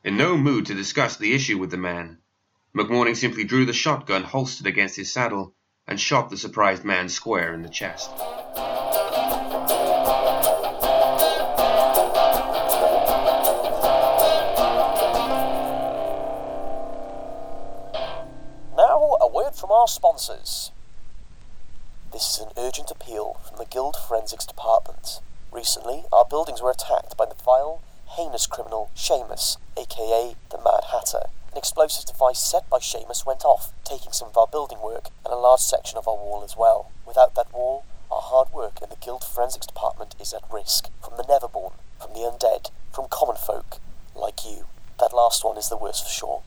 In 0.02 0.16
no 0.16 0.36
mood 0.36 0.66
to 0.66 0.74
discuss 0.74 1.16
the 1.16 1.32
issue 1.32 1.58
with 1.58 1.70
the 1.70 1.76
man, 1.76 2.18
McMourning 2.74 3.16
simply 3.16 3.44
drew 3.44 3.64
the 3.64 3.72
shotgun 3.72 4.24
holstered 4.24 4.66
against 4.66 4.96
his 4.96 5.12
saddle 5.12 5.54
and 5.86 6.00
shot 6.00 6.28
the 6.28 6.36
surprised 6.36 6.84
man 6.84 7.08
square 7.08 7.54
in 7.54 7.62
the 7.62 7.68
chest. 7.68 8.10
From 19.70 19.78
our 19.78 19.86
sponsors. 19.86 20.72
This 22.12 22.34
is 22.34 22.38
an 22.40 22.50
urgent 22.56 22.90
appeal 22.90 23.38
from 23.46 23.56
the 23.56 23.70
Guild 23.70 23.94
Forensics 23.94 24.44
Department. 24.44 25.20
Recently, 25.52 26.06
our 26.12 26.24
buildings 26.24 26.60
were 26.60 26.72
attacked 26.72 27.16
by 27.16 27.24
the 27.26 27.36
vile, 27.36 27.80
heinous 28.18 28.48
criminal 28.48 28.90
Seamus, 28.96 29.58
aka 29.76 30.34
the 30.50 30.58
Mad 30.58 30.90
Hatter. 30.90 31.30
An 31.52 31.58
explosive 31.58 32.04
device 32.04 32.40
set 32.40 32.68
by 32.68 32.80
Seamus 32.80 33.24
went 33.24 33.44
off, 33.44 33.72
taking 33.84 34.10
some 34.10 34.26
of 34.26 34.36
our 34.36 34.48
building 34.48 34.82
work 34.82 35.10
and 35.24 35.32
a 35.32 35.36
large 35.36 35.60
section 35.60 35.96
of 35.96 36.08
our 36.08 36.16
wall 36.16 36.42
as 36.42 36.56
well. 36.56 36.90
Without 37.06 37.36
that 37.36 37.54
wall, 37.54 37.84
our 38.10 38.22
hard 38.22 38.52
work 38.52 38.82
in 38.82 38.90
the 38.90 38.96
Guild 38.96 39.22
Forensics 39.22 39.68
Department 39.68 40.16
is 40.18 40.34
at 40.34 40.42
risk. 40.52 40.88
From 41.00 41.16
the 41.16 41.22
Neverborn, 41.22 41.74
from 42.00 42.12
the 42.12 42.26
undead, 42.26 42.72
from 42.92 43.06
common 43.08 43.36
folk, 43.36 43.78
like 44.16 44.44
you. 44.44 44.66
That 44.98 45.14
last 45.14 45.44
one 45.44 45.56
is 45.56 45.68
the 45.68 45.76
worst 45.76 46.02
for 46.02 46.10
sure. 46.10 46.42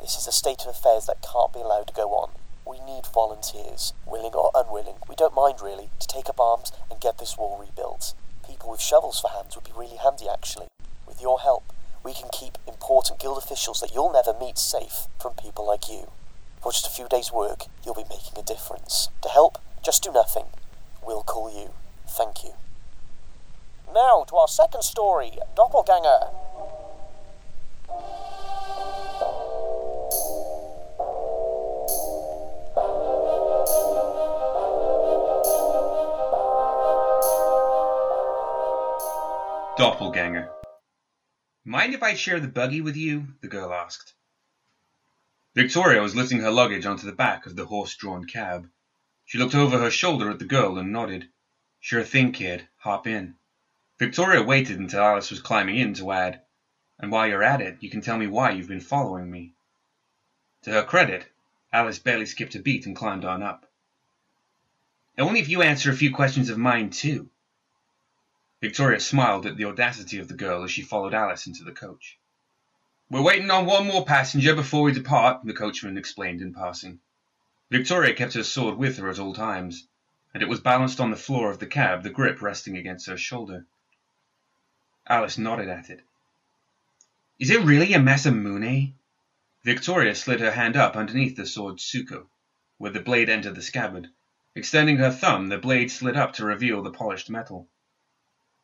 This 0.00 0.14
is 0.14 0.28
a 0.28 0.32
state 0.32 0.62
of 0.62 0.68
affairs 0.68 1.06
that 1.06 1.26
can't 1.26 1.52
be 1.52 1.58
allowed 1.58 1.88
to 1.88 1.92
go 1.92 2.10
on. 2.10 2.30
We 2.66 2.80
need 2.80 3.06
volunteers, 3.12 3.92
willing 4.06 4.34
or 4.34 4.50
unwilling, 4.54 4.96
we 5.08 5.16
don't 5.16 5.34
mind 5.34 5.60
really, 5.60 5.90
to 5.98 6.06
take 6.06 6.28
up 6.28 6.40
arms 6.40 6.72
and 6.90 7.00
get 7.00 7.18
this 7.18 7.36
wall 7.36 7.58
rebuilt. 7.58 8.14
People 8.46 8.70
with 8.70 8.80
shovels 8.80 9.20
for 9.20 9.30
hands 9.30 9.56
would 9.56 9.64
be 9.64 9.72
really 9.76 9.96
handy 9.96 10.26
actually. 10.28 10.68
With 11.06 11.20
your 11.20 11.40
help, 11.40 11.64
we 12.04 12.14
can 12.14 12.28
keep 12.32 12.58
important 12.66 13.20
guild 13.20 13.38
officials 13.38 13.80
that 13.80 13.94
you'll 13.94 14.12
never 14.12 14.32
meet 14.38 14.58
safe 14.58 15.06
from 15.20 15.34
people 15.34 15.66
like 15.66 15.88
you. 15.88 16.10
For 16.60 16.72
just 16.72 16.86
a 16.86 16.90
few 16.90 17.08
days' 17.08 17.32
work, 17.32 17.66
you'll 17.84 17.94
be 17.94 18.04
making 18.08 18.38
a 18.38 18.42
difference. 18.42 19.08
To 19.22 19.28
help, 19.28 19.58
just 19.82 20.02
do 20.02 20.12
nothing. 20.12 20.46
We'll 21.04 21.22
call 21.22 21.52
you. 21.52 21.70
Thank 22.08 22.44
you. 22.44 22.54
Now 23.92 24.24
to 24.28 24.36
our 24.36 24.48
second 24.48 24.82
story 24.82 25.32
Doppelganger. 25.56 26.30
Doppelganger. 39.74 40.50
Mind 41.64 41.94
if 41.94 42.02
I 42.02 42.12
share 42.12 42.38
the 42.38 42.46
buggy 42.46 42.82
with 42.82 42.94
you? 42.94 43.28
the 43.40 43.48
girl 43.48 43.72
asked. 43.72 44.12
Victoria 45.54 46.02
was 46.02 46.14
lifting 46.14 46.40
her 46.40 46.50
luggage 46.50 46.84
onto 46.84 47.06
the 47.06 47.14
back 47.14 47.46
of 47.46 47.56
the 47.56 47.64
horse 47.64 47.96
drawn 47.96 48.26
cab. 48.26 48.68
She 49.24 49.38
looked 49.38 49.54
over 49.54 49.78
her 49.78 49.90
shoulder 49.90 50.28
at 50.28 50.38
the 50.38 50.44
girl 50.44 50.76
and 50.76 50.92
nodded. 50.92 51.30
Sure 51.80 52.04
thing, 52.04 52.32
kid. 52.32 52.68
Hop 52.80 53.06
in. 53.06 53.36
Victoria 53.98 54.42
waited 54.42 54.78
until 54.78 55.02
Alice 55.02 55.30
was 55.30 55.40
climbing 55.40 55.78
in 55.78 55.94
to 55.94 56.12
add, 56.12 56.42
And 56.98 57.10
while 57.10 57.26
you're 57.26 57.42
at 57.42 57.62
it, 57.62 57.78
you 57.80 57.88
can 57.88 58.02
tell 58.02 58.18
me 58.18 58.26
why 58.26 58.50
you've 58.50 58.68
been 58.68 58.80
following 58.80 59.30
me. 59.30 59.54
To 60.64 60.70
her 60.72 60.84
credit, 60.84 61.32
Alice 61.72 61.98
barely 61.98 62.26
skipped 62.26 62.54
a 62.54 62.60
beat 62.60 62.84
and 62.84 62.94
climbed 62.94 63.24
on 63.24 63.42
up. 63.42 63.72
Only 65.16 65.40
if 65.40 65.48
you 65.48 65.62
answer 65.62 65.90
a 65.90 65.96
few 65.96 66.12
questions 66.12 66.50
of 66.50 66.58
mine, 66.58 66.90
too. 66.90 67.30
Victoria 68.62 69.00
smiled 69.00 69.44
at 69.44 69.56
the 69.56 69.64
audacity 69.64 70.20
of 70.20 70.28
the 70.28 70.34
girl 70.34 70.62
as 70.62 70.70
she 70.70 70.82
followed 70.82 71.12
Alice 71.12 71.48
into 71.48 71.64
the 71.64 71.72
coach. 71.72 72.16
We're 73.10 73.20
waiting 73.20 73.50
on 73.50 73.66
one 73.66 73.88
more 73.88 74.04
passenger 74.04 74.54
before 74.54 74.84
we 74.84 74.92
depart, 74.92 75.44
the 75.44 75.52
coachman 75.52 75.98
explained 75.98 76.40
in 76.40 76.54
passing. 76.54 77.00
Victoria 77.72 78.14
kept 78.14 78.34
her 78.34 78.44
sword 78.44 78.78
with 78.78 78.98
her 78.98 79.10
at 79.10 79.18
all 79.18 79.34
times, 79.34 79.88
and 80.32 80.44
it 80.44 80.48
was 80.48 80.60
balanced 80.60 81.00
on 81.00 81.10
the 81.10 81.16
floor 81.16 81.50
of 81.50 81.58
the 81.58 81.66
cab, 81.66 82.04
the 82.04 82.10
grip 82.10 82.40
resting 82.40 82.76
against 82.76 83.08
her 83.08 83.16
shoulder. 83.16 83.66
Alice 85.08 85.36
nodded 85.38 85.68
at 85.68 85.90
it. 85.90 86.02
Is 87.40 87.50
it 87.50 87.64
really 87.64 87.92
a 87.94 87.98
mess 87.98 88.26
of 88.26 88.34
Masamune? 88.34 88.94
Victoria 89.64 90.14
slid 90.14 90.38
her 90.38 90.52
hand 90.52 90.76
up 90.76 90.94
underneath 90.94 91.34
the 91.34 91.46
sword 91.46 91.78
tsuko, 91.78 92.28
where 92.78 92.92
the 92.92 93.00
blade 93.00 93.28
entered 93.28 93.56
the 93.56 93.62
scabbard. 93.62 94.08
Extending 94.54 94.98
her 94.98 95.10
thumb, 95.10 95.48
the 95.48 95.58
blade 95.58 95.90
slid 95.90 96.16
up 96.16 96.34
to 96.34 96.44
reveal 96.44 96.80
the 96.80 96.92
polished 96.92 97.28
metal. 97.28 97.68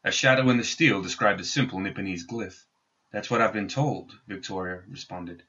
A 0.08 0.10
shadow 0.10 0.48
in 0.48 0.56
the 0.56 0.64
steel 0.64 1.02
described 1.02 1.38
a 1.38 1.44
simple 1.44 1.78
Nipponese 1.80 2.26
glyph. 2.26 2.64
That's 3.12 3.30
what 3.30 3.42
I've 3.42 3.52
been 3.52 3.68
told, 3.68 4.18
Victoria 4.26 4.80
responded. 4.88 5.42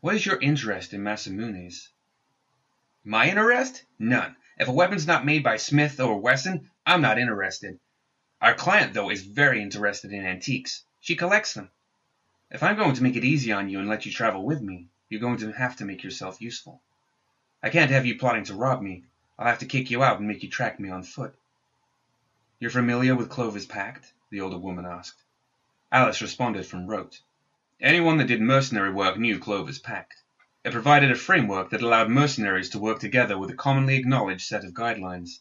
What 0.00 0.16
is 0.16 0.26
your 0.26 0.40
interest 0.40 0.92
in 0.92 1.04
Masamune's? 1.04 1.90
My 3.04 3.30
interest? 3.30 3.84
None. 4.00 4.34
If 4.58 4.66
a 4.66 4.72
weapon's 4.72 5.06
not 5.06 5.24
made 5.24 5.44
by 5.44 5.58
Smith 5.58 6.00
or 6.00 6.18
Wesson, 6.18 6.68
I'm 6.84 7.02
not 7.02 7.20
interested. 7.20 7.78
Our 8.40 8.52
client, 8.52 8.94
though, 8.94 9.10
is 9.10 9.22
very 9.22 9.62
interested 9.62 10.12
in 10.12 10.26
antiques. 10.26 10.82
She 10.98 11.14
collects 11.14 11.54
them. 11.54 11.70
If 12.50 12.64
I'm 12.64 12.74
going 12.74 12.96
to 12.96 13.04
make 13.04 13.14
it 13.14 13.22
easy 13.22 13.52
on 13.52 13.68
you 13.68 13.78
and 13.78 13.88
let 13.88 14.06
you 14.06 14.10
travel 14.10 14.44
with 14.44 14.60
me, 14.60 14.88
you're 15.08 15.20
going 15.20 15.38
to 15.38 15.52
have 15.52 15.76
to 15.76 15.84
make 15.84 16.02
yourself 16.02 16.40
useful. 16.40 16.82
I 17.62 17.70
can't 17.70 17.92
have 17.92 18.06
you 18.06 18.18
plotting 18.18 18.46
to 18.46 18.54
rob 18.54 18.82
me. 18.82 19.04
I'll 19.38 19.46
have 19.46 19.60
to 19.60 19.66
kick 19.66 19.88
you 19.88 20.02
out 20.02 20.18
and 20.18 20.26
make 20.26 20.42
you 20.42 20.50
track 20.50 20.80
me 20.80 20.90
on 20.90 21.04
foot. 21.04 21.36
You're 22.60 22.70
familiar 22.70 23.16
with 23.16 23.30
Clover's 23.30 23.64
Pact? 23.64 24.12
the 24.28 24.42
older 24.42 24.58
woman 24.58 24.84
asked. 24.84 25.24
Alice 25.90 26.20
responded 26.20 26.66
from 26.66 26.86
rote. 26.86 27.22
Anyone 27.80 28.18
that 28.18 28.26
did 28.26 28.42
mercenary 28.42 28.92
work 28.92 29.16
knew 29.16 29.38
Clover's 29.38 29.78
Pact. 29.78 30.22
It 30.62 30.72
provided 30.72 31.10
a 31.10 31.14
framework 31.14 31.70
that 31.70 31.80
allowed 31.80 32.10
mercenaries 32.10 32.68
to 32.70 32.78
work 32.78 33.00
together 33.00 33.38
with 33.38 33.48
a 33.48 33.54
commonly 33.54 33.96
acknowledged 33.96 34.46
set 34.46 34.62
of 34.62 34.74
guidelines. 34.74 35.40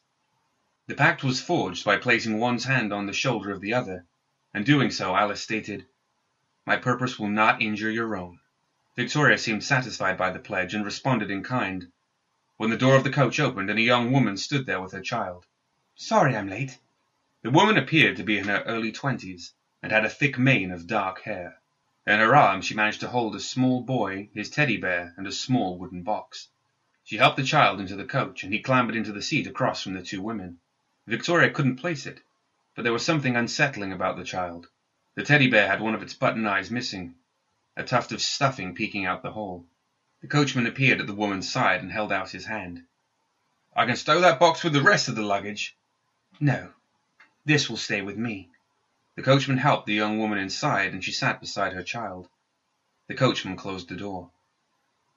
The 0.87 0.95
pact 0.95 1.21
was 1.21 1.41
forged 1.41 1.83
by 1.83 1.97
placing 1.97 2.39
one's 2.39 2.63
hand 2.63 2.93
on 2.93 3.05
the 3.05 3.11
shoulder 3.11 3.51
of 3.51 3.59
the 3.59 3.73
other, 3.73 4.05
and 4.53 4.65
doing 4.65 4.89
so, 4.89 5.13
Alice 5.13 5.41
stated, 5.41 5.85
My 6.65 6.77
purpose 6.77 7.19
will 7.19 7.27
not 7.27 7.61
injure 7.61 7.91
your 7.91 8.15
own. 8.15 8.39
Victoria 8.95 9.37
seemed 9.37 9.65
satisfied 9.65 10.17
by 10.17 10.31
the 10.31 10.39
pledge 10.39 10.73
and 10.73 10.85
responded 10.85 11.29
in 11.29 11.43
kind, 11.43 11.91
when 12.55 12.69
the 12.69 12.77
door 12.77 12.95
of 12.95 13.03
the 13.03 13.11
coach 13.11 13.41
opened 13.41 13.69
and 13.69 13.77
a 13.77 13.81
young 13.81 14.13
woman 14.13 14.37
stood 14.37 14.65
there 14.65 14.81
with 14.81 14.93
her 14.93 15.01
child. 15.01 15.45
Sorry 15.95 16.33
I'm 16.33 16.47
late. 16.47 16.79
The 17.41 17.51
woman 17.51 17.77
appeared 17.77 18.17
to 18.17 18.23
be 18.23 18.37
in 18.37 18.49
her 18.49 18.63
early 18.63 18.91
twenties 18.91 19.53
and 19.81 19.93
had 19.93 20.03
a 20.03 20.09
thick 20.09 20.37
mane 20.37 20.71
of 20.71 20.87
dark 20.87 21.21
hair. 21.21 21.57
In 22.05 22.19
her 22.19 22.35
arms 22.35 22.65
she 22.65 22.73
managed 22.73 22.99
to 22.99 23.07
hold 23.07 23.33
a 23.33 23.39
small 23.39 23.81
boy, 23.81 24.27
his 24.33 24.49
teddy 24.49 24.75
bear, 24.75 25.13
and 25.15 25.25
a 25.25 25.31
small 25.31 25.77
wooden 25.77 26.03
box. 26.03 26.49
She 27.05 27.15
helped 27.15 27.37
the 27.37 27.43
child 27.43 27.79
into 27.79 27.95
the 27.95 28.03
coach, 28.03 28.43
and 28.43 28.51
he 28.51 28.61
clambered 28.61 28.97
into 28.97 29.13
the 29.13 29.21
seat 29.21 29.47
across 29.47 29.81
from 29.81 29.93
the 29.93 30.03
two 30.03 30.21
women. 30.21 30.59
Victoria 31.07 31.49
couldn't 31.49 31.77
place 31.77 32.05
it, 32.05 32.19
but 32.75 32.83
there 32.83 32.91
was 32.91 33.05
something 33.05 33.37
unsettling 33.37 33.93
about 33.93 34.17
the 34.17 34.25
child. 34.25 34.67
The 35.15 35.23
teddy 35.23 35.49
bear 35.49 35.67
had 35.67 35.79
one 35.79 35.95
of 35.95 36.03
its 36.03 36.13
button 36.13 36.45
eyes 36.45 36.69
missing, 36.69 37.15
a 37.77 37.85
tuft 37.85 38.11
of 38.11 38.21
stuffing 38.21 38.75
peeking 38.75 39.05
out 39.05 39.23
the 39.23 39.31
hole. 39.31 39.65
The 40.21 40.27
coachman 40.27 40.67
appeared 40.67 40.99
at 40.99 41.07
the 41.07 41.13
woman's 41.13 41.49
side 41.49 41.81
and 41.81 41.91
held 41.91 42.11
out 42.11 42.31
his 42.31 42.47
hand. 42.47 42.83
I 43.73 43.85
can 43.85 43.95
stow 43.95 44.19
that 44.19 44.41
box 44.41 44.61
with 44.61 44.73
the 44.73 44.81
rest 44.81 45.07
of 45.07 45.15
the 45.15 45.21
luggage. 45.21 45.77
No, 46.41 46.73
this 47.49 47.67
will 47.67 47.77
stay 47.77 47.99
with 47.99 48.15
me. 48.15 48.47
The 49.15 49.23
coachman 49.23 49.57
helped 49.57 49.87
the 49.87 49.95
young 49.95 50.19
woman 50.19 50.37
inside, 50.37 50.93
and 50.93 51.03
she 51.03 51.11
sat 51.11 51.41
beside 51.41 51.73
her 51.73 51.81
child. 51.81 52.29
The 53.07 53.15
coachman 53.15 53.55
closed 53.55 53.89
the 53.89 53.95
door. 53.95 54.29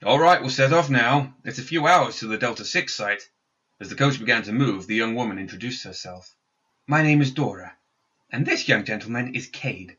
All 0.02 0.18
right, 0.18 0.40
we'll 0.40 0.48
set 0.48 0.72
off 0.72 0.88
now. 0.88 1.36
It's 1.44 1.58
a 1.58 1.62
few 1.62 1.86
hours 1.86 2.20
to 2.20 2.26
the 2.26 2.38
Delta 2.38 2.64
6 2.64 2.94
site. 2.94 3.28
As 3.80 3.90
the 3.90 3.96
coach 3.96 4.18
began 4.18 4.42
to 4.44 4.52
move, 4.52 4.86
the 4.86 4.94
young 4.94 5.14
woman 5.14 5.38
introduced 5.38 5.84
herself. 5.84 6.34
My 6.86 7.02
name 7.02 7.20
is 7.20 7.32
Dora, 7.32 7.76
and 8.30 8.46
this 8.46 8.66
young 8.66 8.86
gentleman 8.86 9.34
is 9.34 9.46
Cade. 9.48 9.98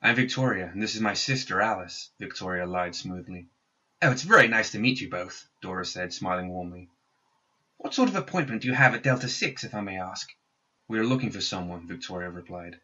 I'm 0.00 0.14
Victoria, 0.14 0.70
and 0.72 0.80
this 0.80 0.94
is 0.94 1.00
my 1.00 1.14
sister 1.14 1.60
Alice, 1.60 2.10
Victoria 2.20 2.66
lied 2.66 2.94
smoothly. 2.94 3.48
Oh, 4.00 4.12
it's 4.12 4.22
very 4.22 4.46
nice 4.46 4.70
to 4.70 4.78
meet 4.78 5.00
you 5.00 5.10
both, 5.10 5.48
Dora 5.60 5.84
said, 5.84 6.12
smiling 6.12 6.50
warmly. 6.50 6.88
What 7.78 7.94
sort 7.94 8.10
of 8.10 8.14
appointment 8.14 8.62
do 8.62 8.68
you 8.68 8.74
have 8.74 8.94
at 8.94 9.02
Delta 9.02 9.28
6, 9.28 9.64
if 9.64 9.74
I 9.74 9.80
may 9.80 9.98
ask? 9.98 10.30
We 10.90 10.98
are 10.98 11.04
looking 11.04 11.30
for 11.30 11.42
someone, 11.42 11.86
Victoria 11.86 12.30
replied. 12.30 12.80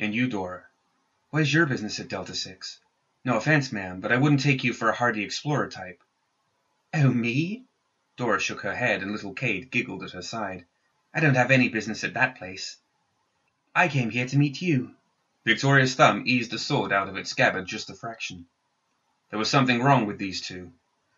And 0.00 0.12
you, 0.12 0.26
Dora, 0.26 0.64
what 1.30 1.42
is 1.42 1.54
your 1.54 1.66
business 1.66 2.00
at 2.00 2.08
Delta 2.08 2.34
Six? 2.34 2.80
No 3.24 3.36
offense, 3.36 3.70
ma'am, 3.70 4.00
but 4.00 4.10
I 4.10 4.16
wouldn't 4.16 4.40
take 4.40 4.64
you 4.64 4.72
for 4.72 4.88
a 4.88 4.96
hardy 4.96 5.22
explorer 5.22 5.68
type. 5.68 6.02
Oh, 6.92 7.08
me? 7.08 7.64
Dora 8.16 8.40
shook 8.40 8.62
her 8.62 8.74
head, 8.74 9.00
and 9.00 9.12
little 9.12 9.32
Cade 9.32 9.70
giggled 9.70 10.02
at 10.02 10.10
her 10.10 10.22
side. 10.22 10.64
I 11.14 11.20
don't 11.20 11.36
have 11.36 11.52
any 11.52 11.68
business 11.68 12.02
at 12.02 12.14
that 12.14 12.36
place. 12.36 12.78
I 13.76 13.86
came 13.86 14.10
here 14.10 14.26
to 14.26 14.36
meet 14.36 14.60
you. 14.60 14.96
Victoria's 15.44 15.94
thumb 15.94 16.24
eased 16.26 16.50
the 16.50 16.58
sword 16.58 16.92
out 16.92 17.08
of 17.08 17.16
its 17.16 17.30
scabbard 17.30 17.66
just 17.66 17.90
a 17.90 17.94
fraction. 17.94 18.46
There 19.30 19.38
was 19.38 19.48
something 19.48 19.80
wrong 19.80 20.06
with 20.06 20.18
these 20.18 20.40
two, 20.40 20.72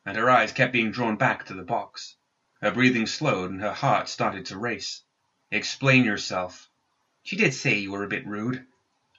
and 0.05 0.15
her 0.15 0.29
eyes 0.29 0.53
kept 0.53 0.75
being 0.75 0.91
drawn 0.91 1.17
back 1.17 1.47
to 1.47 1.55
the 1.55 1.63
box. 1.63 2.17
Her 2.61 2.71
breathing 2.71 3.07
slowed, 3.07 3.51
and 3.51 3.63
her 3.63 3.73
heart 3.73 4.11
started 4.11 4.45
to 4.47 4.59
race. 4.59 5.01
Explain 5.51 6.05
yourself, 6.05 6.69
she 7.23 7.37
did 7.37 7.55
say 7.55 7.79
you 7.79 7.93
were 7.93 8.05
a 8.05 8.09
bit 8.09 8.27
rude. 8.27 8.67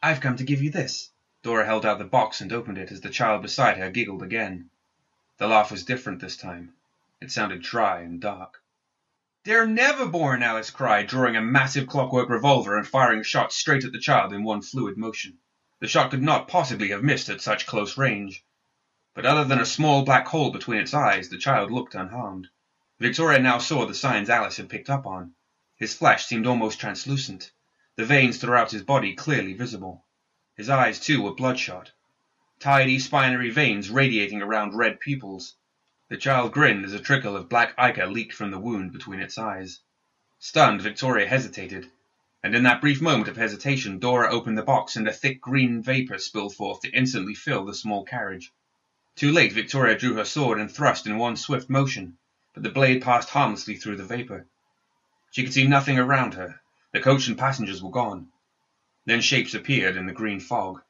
I've 0.02 0.22
come 0.22 0.38
to 0.38 0.44
give 0.44 0.62
you 0.62 0.70
this. 0.70 1.10
Dora 1.42 1.66
held 1.66 1.88
out 1.88 1.98
the 1.98 2.06
box 2.06 2.42
and 2.42 2.54
opened 2.54 2.78
it 2.78 2.92
as 2.92 3.02
the 3.02 3.10
child 3.10 3.42
beside 3.42 3.78
her 3.78 3.90
giggled 3.90 4.22
again. 4.22 4.70
The 5.38 5.48
laugh 5.48 5.72
was 5.72 5.86
different 5.86 6.22
this 6.22 6.38
time. 6.38 6.74
It 7.20 7.32
sounded 7.32 7.64
dry 7.64 8.02
and 8.02 8.22
dark. 8.22 8.62
They're 9.44 9.66
never 9.66 10.06
born, 10.06 10.44
Alice 10.44 10.70
cried, 10.70 11.08
drawing 11.08 11.36
a 11.36 11.42
massive 11.42 11.88
clockwork 11.88 12.30
revolver 12.30 12.78
and 12.78 12.88
firing 12.88 13.24
shots 13.24 13.56
straight 13.56 13.84
at 13.84 13.92
the 13.92 14.00
child 14.00 14.32
in 14.32 14.44
one 14.44 14.62
fluid 14.62 14.98
motion. 14.98 15.40
The 15.80 15.88
shot 15.88 16.12
could 16.12 16.22
not 16.22 16.48
possibly 16.48 16.90
have 16.90 17.04
missed 17.04 17.30
at 17.30 17.42
such 17.42 17.66
close 17.66 17.98
range. 17.98 18.44
But 19.16 19.26
other 19.26 19.46
than 19.46 19.60
a 19.60 19.66
small 19.66 20.04
black 20.04 20.28
hole 20.28 20.52
between 20.52 20.80
its 20.80 20.94
eyes, 20.94 21.30
the 21.30 21.40
child 21.40 21.72
looked 21.72 21.96
unharmed. 21.96 22.50
Victoria 23.00 23.40
now 23.40 23.58
saw 23.58 23.88
the 23.88 23.96
signs 23.96 24.30
Alice 24.30 24.58
had 24.58 24.70
picked 24.70 24.90
up 24.90 25.08
on. 25.08 25.34
His 25.80 25.96
flesh 25.96 26.26
seemed 26.26 26.46
almost 26.46 26.78
translucent 26.82 27.54
the 27.96 28.04
veins 28.04 28.38
throughout 28.38 28.72
his 28.72 28.84
body 28.84 29.14
clearly 29.14 29.54
visible. 29.54 30.06
His 30.58 30.70
eyes, 30.70 31.00
too, 31.00 31.22
were 31.22 31.34
bloodshot, 31.34 31.92
tidy 32.60 33.00
spinary 33.00 33.50
veins 33.50 33.90
radiating 33.90 34.42
around 34.42 34.76
red 34.76 35.00
pupils. 35.00 35.56
The 36.10 36.18
child 36.18 36.52
grinned 36.52 36.84
as 36.84 36.92
a 36.92 37.00
trickle 37.00 37.38
of 37.38 37.48
black 37.48 37.76
ichor 37.78 38.08
leaked 38.08 38.34
from 38.34 38.52
the 38.52 38.60
wound 38.60 38.92
between 38.92 39.22
its 39.22 39.38
eyes. 39.38 39.80
Stunned, 40.38 40.82
Victoria 40.82 41.26
hesitated, 41.26 41.90
and 42.44 42.54
in 42.54 42.64
that 42.64 42.82
brief 42.82 43.00
moment 43.00 43.30
of 43.30 43.38
hesitation 43.38 44.00
Dora 44.00 44.30
opened 44.30 44.58
the 44.58 44.64
box 44.64 44.98
and 44.98 45.08
a 45.08 45.14
thick 45.14 45.40
green 45.40 45.82
vapour 45.82 46.18
spilled 46.18 46.56
forth 46.56 46.82
to 46.82 46.92
instantly 46.92 47.36
fill 47.36 47.64
the 47.64 47.74
small 47.74 48.04
carriage. 48.04 48.52
Too 49.16 49.32
late, 49.32 49.54
Victoria 49.54 49.98
drew 49.98 50.16
her 50.16 50.26
sword 50.26 50.60
and 50.60 50.70
thrust 50.70 51.08
in 51.08 51.18
one 51.18 51.38
swift 51.38 51.70
motion, 51.70 52.18
but 52.54 52.64
the 52.64 52.70
blade 52.70 53.02
passed 53.02 53.30
harmlessly 53.30 53.78
through 53.78 53.96
the 53.96 54.04
vapour. 54.04 54.46
She 55.32 55.44
could 55.44 55.54
see 55.54 55.68
nothing 55.68 56.00
around 56.00 56.34
her, 56.34 56.60
the 56.92 57.00
coach 57.00 57.28
and 57.28 57.38
passengers 57.38 57.84
were 57.84 57.92
gone. 57.92 58.32
Then 59.06 59.22
shapes 59.22 59.54
appeared 59.54 59.96
in 59.96 60.08
the 60.08 60.14
green 60.14 60.40
fog. 60.40 60.82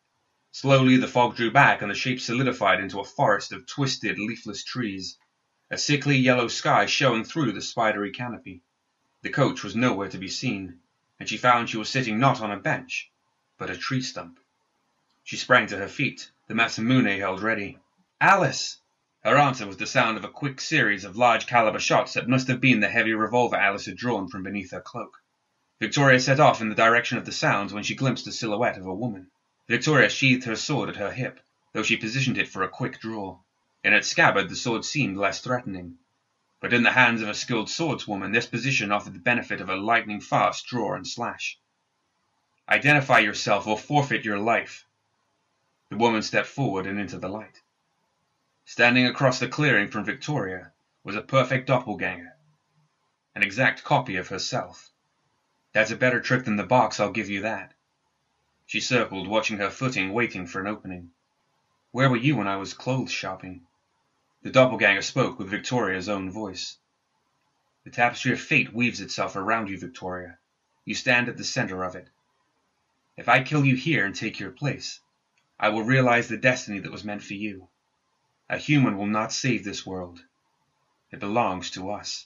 Slowly 0.51 0.97
the 0.97 1.07
fog 1.07 1.35
drew 1.35 1.51
back 1.51 1.81
and 1.81 1.91
the 1.91 1.95
shapes 1.95 2.23
solidified 2.23 2.79
into 2.79 2.99
a 2.99 3.03
forest 3.05 3.51
of 3.51 3.67
twisted, 3.67 4.17
leafless 4.17 4.63
trees, 4.63 5.17
a 5.69 5.77
sickly 5.77 6.17
yellow 6.17 6.47
sky 6.47 6.85
showing 6.85 7.23
through 7.23 7.51
the 7.51 7.61
spidery 7.61 8.11
canopy. 8.11 8.63
The 9.21 9.29
coach 9.29 9.63
was 9.63 9.75
nowhere 9.75 10.09
to 10.09 10.17
be 10.17 10.29
seen, 10.29 10.79
and 11.19 11.27
she 11.27 11.37
found 11.37 11.69
she 11.69 11.77
was 11.77 11.89
sitting 11.89 12.17
not 12.17 12.41
on 12.41 12.51
a 12.51 12.57
bench, 12.57 13.11
but 13.57 13.69
a 13.69 13.77
tree 13.77 14.01
stump. 14.01 14.39
She 15.23 15.35
sprang 15.35 15.67
to 15.67 15.77
her 15.77 15.87
feet, 15.89 16.31
the 16.47 16.55
Masamune 16.55 17.19
held 17.19 17.41
ready. 17.41 17.77
Alice! 18.19 18.78
Her 19.21 19.37
answer 19.37 19.67
was 19.67 19.75
the 19.75 19.85
sound 19.85 20.17
of 20.17 20.23
a 20.23 20.29
quick 20.29 20.61
series 20.61 21.03
of 21.03 21.17
large 21.17 21.45
caliber 21.45 21.79
shots 21.79 22.13
that 22.13 22.29
must 22.29 22.47
have 22.47 22.61
been 22.61 22.79
the 22.79 22.87
heavy 22.87 23.11
revolver 23.13 23.57
Alice 23.57 23.85
had 23.85 23.97
drawn 23.97 24.29
from 24.29 24.43
beneath 24.43 24.71
her 24.71 24.79
cloak. 24.79 25.17
Victoria 25.77 26.21
set 26.21 26.39
off 26.39 26.61
in 26.61 26.69
the 26.69 26.75
direction 26.75 27.17
of 27.17 27.25
the 27.25 27.33
sounds 27.33 27.73
when 27.73 27.83
she 27.83 27.95
glimpsed 27.95 28.23
the 28.23 28.31
silhouette 28.31 28.77
of 28.77 28.85
a 28.85 28.93
woman. 28.93 29.29
Victoria 29.67 30.09
sheathed 30.09 30.45
her 30.45 30.55
sword 30.55 30.87
at 30.87 30.95
her 30.95 31.11
hip, 31.11 31.41
though 31.73 31.83
she 31.83 31.97
positioned 31.97 32.37
it 32.37 32.47
for 32.47 32.63
a 32.63 32.69
quick 32.69 33.01
draw. 33.01 33.37
In 33.83 33.93
its 33.93 34.07
scabbard 34.07 34.47
the 34.47 34.55
sword 34.55 34.85
seemed 34.85 35.17
less 35.17 35.41
threatening. 35.41 35.97
But 36.61 36.71
in 36.71 36.83
the 36.83 36.91
hands 36.91 37.21
of 37.21 37.27
a 37.27 37.33
skilled 37.33 37.67
swordswoman 37.67 38.31
this 38.31 38.47
position 38.47 38.89
offered 38.89 39.15
the 39.15 39.19
benefit 39.19 39.59
of 39.59 39.69
a 39.69 39.75
lightning 39.75 40.21
fast 40.21 40.65
draw 40.65 40.95
and 40.95 41.05
slash. 41.05 41.59
Identify 42.69 43.19
yourself 43.19 43.67
or 43.67 43.77
forfeit 43.77 44.23
your 44.23 44.39
life. 44.39 44.85
The 45.89 45.97
woman 45.97 46.21
stepped 46.21 46.47
forward 46.47 46.87
and 46.87 46.97
into 46.97 47.17
the 47.17 47.27
light. 47.27 47.61
Standing 48.71 49.07
across 49.07 49.39
the 49.39 49.47
clearing 49.47 49.89
from 49.89 50.05
Victoria 50.05 50.71
was 51.03 51.15
a 51.15 51.23
perfect 51.23 51.65
doppelganger, 51.65 52.35
an 53.33 53.41
exact 53.41 53.83
copy 53.83 54.15
of 54.15 54.27
herself. 54.27 54.91
That's 55.73 55.89
a 55.89 55.95
better 55.95 56.21
trick 56.21 56.45
than 56.45 56.55
the 56.55 56.63
box, 56.63 56.99
I'll 56.99 57.11
give 57.11 57.31
you 57.31 57.41
that. 57.41 57.73
She 58.67 58.79
circled, 58.79 59.27
watching 59.27 59.57
her 59.57 59.71
footing, 59.71 60.13
waiting 60.13 60.45
for 60.45 60.61
an 60.61 60.67
opening. 60.67 61.09
Where 61.89 62.11
were 62.11 62.15
you 62.15 62.35
when 62.35 62.47
I 62.47 62.57
was 62.57 62.75
clothes 62.75 63.11
shopping? 63.11 63.65
The 64.43 64.51
doppelganger 64.51 65.01
spoke 65.01 65.39
with 65.39 65.49
Victoria's 65.49 66.07
own 66.07 66.29
voice. 66.29 66.77
The 67.85 67.89
tapestry 67.89 68.33
of 68.33 68.39
fate 68.39 68.71
weaves 68.71 69.01
itself 69.01 69.35
around 69.35 69.71
you, 69.71 69.79
Victoria. 69.79 70.37
You 70.85 70.93
stand 70.93 71.27
at 71.27 71.37
the 71.37 71.43
center 71.43 71.83
of 71.83 71.95
it. 71.95 72.07
If 73.17 73.27
I 73.29 73.41
kill 73.41 73.65
you 73.65 73.75
here 73.75 74.05
and 74.05 74.13
take 74.13 74.39
your 74.39 74.51
place, 74.51 74.99
I 75.59 75.69
will 75.69 75.81
realize 75.81 76.27
the 76.27 76.37
destiny 76.37 76.77
that 76.81 76.91
was 76.91 77.03
meant 77.03 77.23
for 77.23 77.33
you. 77.33 77.67
A 78.51 78.57
human 78.57 78.97
will 78.97 79.05
not 79.05 79.31
save 79.31 79.63
this 79.63 79.85
world. 79.85 80.25
It 81.11 81.19
belongs 81.19 81.69
to 81.71 81.91
us. 81.91 82.25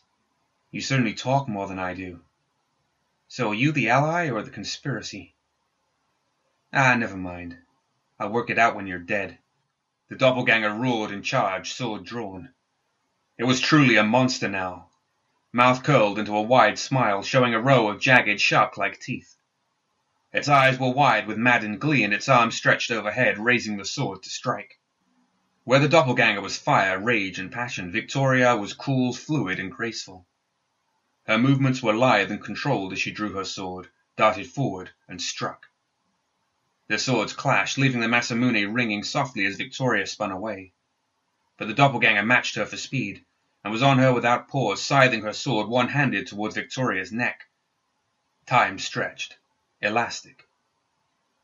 You 0.72 0.80
certainly 0.80 1.14
talk 1.14 1.50
more 1.50 1.68
than 1.68 1.80
I 1.80 1.94
do. 1.94 2.22
So 3.28 3.50
are 3.50 3.54
you 3.54 3.74
the 3.74 3.90
ally 3.90 4.30
or 4.30 4.42
the 4.42 4.50
conspiracy? 4.50 5.36
Ah, 6.72 6.96
never 6.96 7.18
mind. 7.18 7.58
I'll 8.18 8.32
work 8.32 8.50
it 8.50 8.58
out 8.58 8.74
when 8.74 8.88
you're 8.88 9.00
dead. 9.00 9.38
The 10.08 10.16
doppelganger 10.16 10.74
roared 10.74 11.12
and 11.12 11.26
charged, 11.26 11.76
sword 11.76 12.06
drawn. 12.06 12.54
It 13.38 13.44
was 13.44 13.60
truly 13.60 13.98
a 13.98 14.04
monster 14.04 14.48
now, 14.48 14.88
mouth 15.52 15.84
curled 15.84 16.20
into 16.20 16.38
a 16.38 16.42
wide 16.42 16.80
smile, 16.80 17.22
showing 17.22 17.54
a 17.54 17.62
row 17.62 17.90
of 17.90 18.00
jagged, 18.00 18.40
shark-like 18.40 19.00
teeth. 19.00 19.36
Its 20.32 20.48
eyes 20.48 20.80
were 20.80 20.92
wide 20.92 21.28
with 21.28 21.38
maddened 21.38 21.82
glee, 21.82 22.04
and 22.04 22.14
its 22.14 22.30
arms 22.30 22.56
stretched 22.56 22.92
overhead, 22.92 23.40
raising 23.40 23.76
the 23.76 23.84
sword 23.84 24.24
to 24.24 24.30
strike. 24.30 24.80
Where 25.66 25.80
the 25.80 25.88
doppelganger 25.88 26.42
was 26.42 26.58
fire, 26.58 27.00
rage, 27.00 27.40
and 27.40 27.50
passion, 27.50 27.90
Victoria 27.90 28.58
was 28.58 28.74
cool, 28.74 29.14
fluid, 29.14 29.60
and 29.62 29.72
graceful. 29.72 30.28
Her 31.26 31.38
movements 31.38 31.82
were 31.82 31.94
lithe 31.94 32.32
and 32.32 32.44
controlled 32.44 32.92
as 32.92 33.00
she 33.00 33.12
drew 33.12 33.32
her 33.32 33.46
sword, 33.46 33.90
darted 34.18 34.48
forward, 34.52 34.92
and 35.08 35.22
struck. 35.22 35.68
Their 36.88 36.98
swords 36.98 37.32
clashed, 37.32 37.78
leaving 37.78 38.02
the 38.02 38.10
Masamune 38.10 38.74
ringing 38.74 39.04
softly 39.04 39.46
as 39.46 39.56
Victoria 39.56 40.06
spun 40.06 40.32
away. 40.32 40.74
But 41.56 41.70
the 41.70 41.74
doppelganger 41.74 42.24
matched 42.24 42.56
her 42.56 42.66
for 42.66 42.76
speed, 42.76 43.24
and 43.64 43.72
was 43.72 43.82
on 43.82 44.00
her 44.00 44.14
without 44.14 44.50
pause, 44.50 44.82
scything 44.82 45.22
her 45.22 45.32
sword 45.32 45.70
one-handed 45.70 46.28
towards 46.28 46.56
Victoria's 46.56 47.14
neck. 47.14 47.48
Time 48.46 48.78
stretched, 48.80 49.38
elastic. 49.82 50.46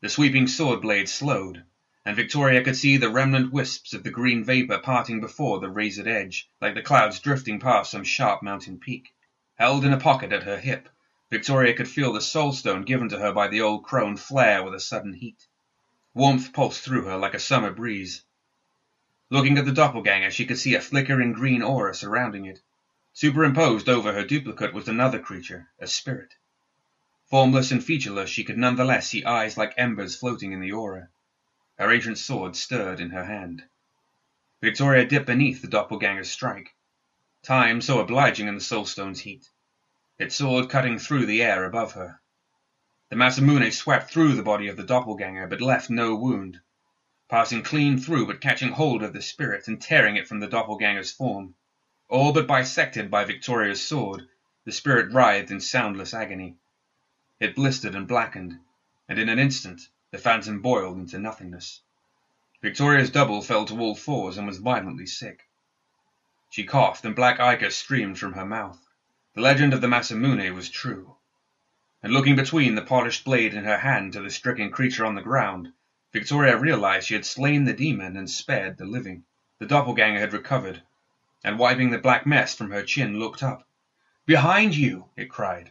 The 0.02 0.10
sweeping 0.10 0.46
sword 0.46 0.82
blade 0.82 1.08
slowed, 1.08 1.64
and 2.04 2.16
Victoria 2.16 2.64
could 2.64 2.76
see 2.76 2.96
the 2.96 3.10
remnant 3.10 3.52
wisps 3.52 3.92
of 3.92 4.02
the 4.02 4.10
green 4.10 4.42
vapor 4.42 4.78
parting 4.78 5.20
before 5.20 5.60
the 5.60 5.68
razored 5.68 6.08
edge, 6.08 6.48
like 6.60 6.74
the 6.74 6.82
clouds 6.82 7.20
drifting 7.20 7.60
past 7.60 7.90
some 7.90 8.04
sharp 8.04 8.42
mountain 8.42 8.78
peak. 8.78 9.14
Held 9.56 9.84
in 9.84 9.92
a 9.92 10.00
pocket 10.00 10.32
at 10.32 10.44
her 10.44 10.58
hip, 10.58 10.88
Victoria 11.30 11.74
could 11.74 11.88
feel 11.88 12.12
the 12.12 12.20
soul 12.20 12.52
stone 12.52 12.82
given 12.82 13.10
to 13.10 13.18
her 13.18 13.32
by 13.32 13.48
the 13.48 13.60
old 13.60 13.84
crone 13.84 14.16
flare 14.16 14.64
with 14.64 14.74
a 14.74 14.80
sudden 14.80 15.12
heat. 15.12 15.46
Warmth 16.14 16.52
pulsed 16.54 16.82
through 16.82 17.04
her 17.04 17.18
like 17.18 17.34
a 17.34 17.38
summer 17.38 17.70
breeze. 17.70 18.24
Looking 19.28 19.58
at 19.58 19.66
the 19.66 19.72
doppelganger, 19.72 20.30
she 20.30 20.46
could 20.46 20.58
see 20.58 20.74
a 20.74 20.80
flickering 20.80 21.34
green 21.34 21.62
aura 21.62 21.94
surrounding 21.94 22.46
it. 22.46 22.60
Superimposed 23.12 23.88
over 23.88 24.12
her 24.12 24.24
duplicate 24.24 24.72
was 24.72 24.88
another 24.88 25.18
creature, 25.18 25.68
a 25.78 25.86
spirit. 25.86 26.34
Formless 27.28 27.70
and 27.70 27.84
featureless, 27.84 28.30
she 28.30 28.42
could 28.42 28.56
nonetheless 28.56 29.08
see 29.08 29.24
eyes 29.24 29.56
like 29.56 29.74
embers 29.76 30.16
floating 30.16 30.52
in 30.52 30.60
the 30.60 30.72
aura. 30.72 31.10
Her 31.80 31.90
ancient 31.90 32.18
sword 32.18 32.56
stirred 32.56 33.00
in 33.00 33.08
her 33.08 33.24
hand. 33.24 33.64
Victoria 34.60 35.06
dipped 35.06 35.24
beneath 35.24 35.62
the 35.62 35.66
doppelganger's 35.66 36.30
strike. 36.30 36.74
Time 37.42 37.80
so 37.80 38.00
obliging 38.00 38.48
in 38.48 38.54
the 38.54 38.60
soulstone's 38.60 39.20
heat. 39.20 39.48
Its 40.18 40.36
sword 40.36 40.68
cutting 40.68 40.98
through 40.98 41.24
the 41.24 41.42
air 41.42 41.64
above 41.64 41.92
her. 41.94 42.20
The 43.08 43.16
Masamune 43.16 43.72
swept 43.72 44.10
through 44.10 44.34
the 44.34 44.42
body 44.42 44.68
of 44.68 44.76
the 44.76 44.84
doppelganger, 44.84 45.46
but 45.46 45.62
left 45.62 45.88
no 45.88 46.14
wound 46.14 46.60
passing 47.30 47.62
clean 47.62 47.96
through 47.96 48.26
but 48.26 48.42
catching 48.42 48.72
hold 48.72 49.02
of 49.02 49.14
the 49.14 49.22
spirit 49.22 49.66
and 49.66 49.80
tearing 49.80 50.16
it 50.16 50.28
from 50.28 50.40
the 50.40 50.48
doppelganger's 50.48 51.10
form. 51.10 51.54
All 52.08 52.34
but 52.34 52.46
bisected 52.46 53.10
by 53.10 53.24
Victoria's 53.24 53.80
sword, 53.80 54.28
the 54.66 54.72
spirit 54.72 55.14
writhed 55.14 55.50
in 55.50 55.60
soundless 55.60 56.12
agony. 56.12 56.56
It 57.38 57.54
blistered 57.54 57.94
and 57.94 58.06
blackened, 58.06 58.58
and 59.08 59.18
in 59.18 59.30
an 59.30 59.38
instant 59.38 59.80
the 60.12 60.18
phantom 60.18 60.60
boiled 60.60 60.98
into 60.98 61.18
nothingness. 61.18 61.82
Victoria's 62.62 63.10
double 63.10 63.40
fell 63.42 63.64
to 63.64 63.78
all 63.78 63.94
fours 63.94 64.36
and 64.36 64.46
was 64.46 64.58
violently 64.58 65.06
sick. 65.06 65.48
She 66.50 66.64
coughed, 66.64 67.04
and 67.04 67.14
black 67.14 67.38
ichor 67.38 67.70
streamed 67.70 68.18
from 68.18 68.32
her 68.32 68.44
mouth. 68.44 68.78
The 69.34 69.40
legend 69.40 69.72
of 69.72 69.80
the 69.80 69.86
Masamune 69.86 70.52
was 70.52 70.68
true. 70.68 71.14
And 72.02 72.12
looking 72.12 72.34
between 72.34 72.74
the 72.74 72.82
polished 72.82 73.24
blade 73.24 73.54
in 73.54 73.64
her 73.64 73.78
hand 73.78 74.14
to 74.14 74.20
the 74.20 74.30
stricken 74.30 74.72
creature 74.72 75.06
on 75.06 75.14
the 75.14 75.22
ground, 75.22 75.72
Victoria 76.12 76.58
realized 76.58 77.06
she 77.06 77.14
had 77.14 77.24
slain 77.24 77.64
the 77.64 77.72
demon 77.72 78.16
and 78.16 78.28
spared 78.28 78.78
the 78.78 78.86
living. 78.86 79.22
The 79.60 79.66
doppelganger 79.66 80.18
had 80.18 80.32
recovered, 80.32 80.82
and 81.44 81.56
wiping 81.56 81.90
the 81.90 81.98
black 81.98 82.26
mess 82.26 82.52
from 82.54 82.72
her 82.72 82.82
chin, 82.82 83.20
looked 83.20 83.44
up. 83.44 83.68
Behind 84.26 84.74
you! 84.74 85.08
it 85.16 85.30
cried. 85.30 85.70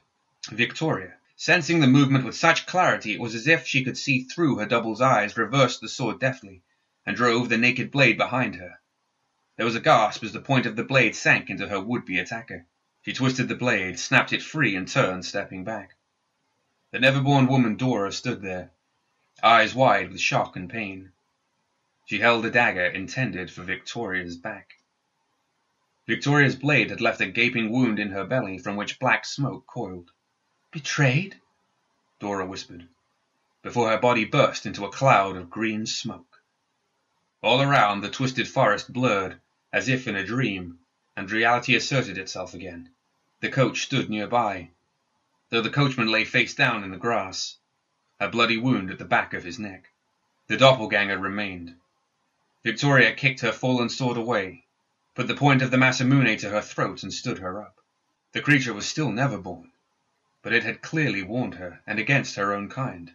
Victoria, 0.49 1.18
sensing 1.41 1.79
the 1.79 1.87
movement 1.87 2.25
with 2.25 2.35
such 2.35 2.65
clarity 2.65 3.13
it 3.13 3.19
was 3.21 3.33
as 3.33 3.47
if 3.47 3.65
she 3.65 3.81
could 3.81 3.97
see 3.97 4.23
through 4.23 4.57
her 4.57 4.65
double's 4.65 4.99
eyes, 4.99 5.37
reversed 5.37 5.79
the 5.79 5.87
sword 5.87 6.19
deftly, 6.19 6.61
and 7.05 7.15
drove 7.15 7.47
the 7.47 7.57
naked 7.57 7.89
blade 7.89 8.17
behind 8.17 8.55
her. 8.55 8.77
There 9.55 9.65
was 9.65 9.75
a 9.75 9.79
gasp 9.79 10.21
as 10.25 10.33
the 10.33 10.41
point 10.41 10.65
of 10.65 10.75
the 10.75 10.83
blade 10.83 11.15
sank 11.15 11.49
into 11.49 11.69
her 11.69 11.79
would-be 11.79 12.19
attacker. 12.19 12.65
She 13.03 13.13
twisted 13.13 13.47
the 13.47 13.55
blade, 13.55 13.97
snapped 13.97 14.33
it 14.33 14.43
free, 14.43 14.75
and 14.75 14.85
turned, 14.85 15.23
stepping 15.23 15.63
back. 15.63 15.95
The 16.91 16.99
never-born 16.99 17.47
woman 17.47 17.77
Dora 17.77 18.11
stood 18.11 18.41
there, 18.41 18.71
eyes 19.41 19.73
wide 19.73 20.11
with 20.11 20.19
shock 20.19 20.57
and 20.57 20.69
pain. 20.69 21.13
She 22.05 22.19
held 22.19 22.45
a 22.45 22.51
dagger 22.51 22.87
intended 22.87 23.49
for 23.49 23.63
Victoria's 23.63 24.35
back. 24.35 24.73
Victoria's 26.05 26.57
blade 26.57 26.89
had 26.89 26.99
left 26.99 27.21
a 27.21 27.27
gaping 27.27 27.71
wound 27.71 27.97
in 27.97 28.11
her 28.11 28.25
belly 28.25 28.57
from 28.57 28.75
which 28.75 28.99
black 28.99 29.25
smoke 29.25 29.65
coiled. 29.67 30.11
Betrayed? 30.71 31.41
Dora 32.19 32.45
whispered, 32.45 32.87
before 33.63 33.89
her 33.89 33.97
body 33.97 34.23
burst 34.23 34.67
into 34.67 34.85
a 34.85 34.91
cloud 34.91 35.35
of 35.35 35.49
green 35.49 35.87
smoke. 35.87 36.43
All 37.41 37.59
around, 37.59 38.01
the 38.01 38.11
twisted 38.11 38.47
forest 38.47 38.93
blurred, 38.93 39.41
as 39.73 39.89
if 39.89 40.07
in 40.07 40.15
a 40.15 40.23
dream, 40.23 40.77
and 41.15 41.31
reality 41.31 41.73
asserted 41.73 42.19
itself 42.19 42.53
again. 42.53 42.91
The 43.39 43.49
coach 43.49 43.81
stood 43.81 44.11
nearby, 44.11 44.69
though 45.49 45.61
the 45.61 45.71
coachman 45.71 46.11
lay 46.11 46.23
face 46.23 46.53
down 46.53 46.83
in 46.83 46.91
the 46.91 46.97
grass 46.97 47.57
a 48.19 48.29
bloody 48.29 48.57
wound 48.57 48.91
at 48.91 48.99
the 48.99 49.05
back 49.05 49.33
of 49.33 49.43
his 49.43 49.57
neck. 49.57 49.89
The 50.45 50.57
doppelganger 50.57 51.17
remained. 51.17 51.73
Victoria 52.61 53.15
kicked 53.15 53.39
her 53.39 53.53
fallen 53.53 53.89
sword 53.89 54.17
away, 54.17 54.65
put 55.15 55.25
the 55.25 55.33
point 55.33 55.63
of 55.63 55.71
the 55.71 55.77
Masamune 55.77 56.37
to 56.41 56.49
her 56.51 56.61
throat, 56.61 57.01
and 57.01 57.11
stood 57.11 57.39
her 57.39 57.59
up. 57.63 57.81
The 58.33 58.41
creature 58.41 58.75
was 58.75 58.87
still 58.87 59.11
never 59.11 59.39
born, 59.39 59.71
but 60.41 60.53
it 60.53 60.63
had 60.63 60.81
clearly 60.81 61.21
warned 61.23 61.55
her, 61.55 61.81
and 61.85 61.99
against 61.99 62.35
her 62.35 62.53
own 62.53 62.69
kind. 62.69 63.11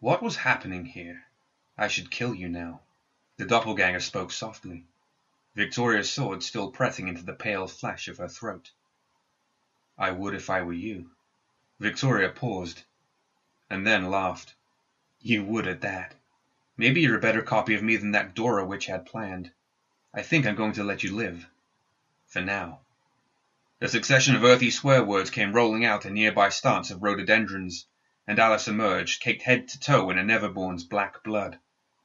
What 0.00 0.22
was 0.22 0.36
happening 0.36 0.84
here? 0.84 1.24
I 1.76 1.88
should 1.88 2.10
kill 2.10 2.34
you 2.34 2.48
now. 2.48 2.80
The 3.36 3.46
doppelganger 3.46 4.00
spoke 4.00 4.32
softly, 4.32 4.84
Victoria's 5.54 6.10
sword 6.10 6.42
still 6.42 6.70
pressing 6.70 7.08
into 7.08 7.22
the 7.22 7.34
pale 7.34 7.66
flesh 7.66 8.08
of 8.08 8.16
her 8.16 8.28
throat. 8.28 8.70
I 9.98 10.10
would 10.10 10.34
if 10.34 10.48
I 10.48 10.62
were 10.62 10.72
you. 10.72 11.10
Victoria 11.78 12.30
paused, 12.30 12.84
and 13.68 13.86
then 13.86 14.10
laughed. 14.10 14.54
You 15.20 15.44
would 15.44 15.66
at 15.66 15.82
that. 15.82 16.14
Maybe 16.78 17.02
you're 17.02 17.16
a 17.16 17.20
better 17.20 17.42
copy 17.42 17.74
of 17.74 17.82
me 17.82 17.96
than 17.96 18.12
that 18.12 18.34
Dora 18.34 18.64
witch 18.64 18.86
had 18.86 19.04
planned. 19.04 19.50
I 20.14 20.22
think 20.22 20.46
I'm 20.46 20.54
going 20.54 20.72
to 20.72 20.84
let 20.84 21.02
you 21.02 21.14
live. 21.14 21.46
For 22.26 22.40
now. 22.40 22.81
A 23.82 23.88
succession 23.88 24.36
of 24.36 24.44
earthy 24.44 24.70
swear 24.70 25.02
words 25.02 25.30
came 25.30 25.52
rolling 25.52 25.84
out 25.84 26.04
a 26.04 26.10
nearby 26.10 26.50
stance 26.50 26.92
of 26.92 27.02
rhododendrons, 27.02 27.88
and 28.28 28.38
Alice 28.38 28.68
emerged, 28.68 29.20
caked 29.20 29.42
head 29.42 29.66
to 29.66 29.80
toe 29.80 30.08
in 30.08 30.18
a 30.18 30.22
Neverborn's 30.22 30.84
black 30.84 31.24
blood. 31.24 31.58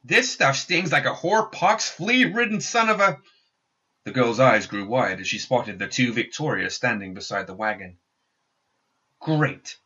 This 0.04 0.32
stuff 0.32 0.56
stings 0.56 0.92
like 0.92 1.06
a 1.06 1.14
whore 1.14 1.52
pox 1.52 1.88
flea 1.88 2.26
ridden 2.26 2.62
son 2.62 2.90
of 2.90 3.00
a. 3.00 3.22
The 4.06 4.12
girl's 4.12 4.40
eyes 4.40 4.66
grew 4.66 4.88
wide 4.88 5.20
as 5.20 5.28
she 5.28 5.38
spotted 5.38 5.78
the 5.78 5.88
two 5.88 6.14
Victorias 6.14 6.74
standing 6.74 7.14
beside 7.14 7.46
the 7.46 7.54
wagon. 7.54 8.00
Great, 9.20 9.78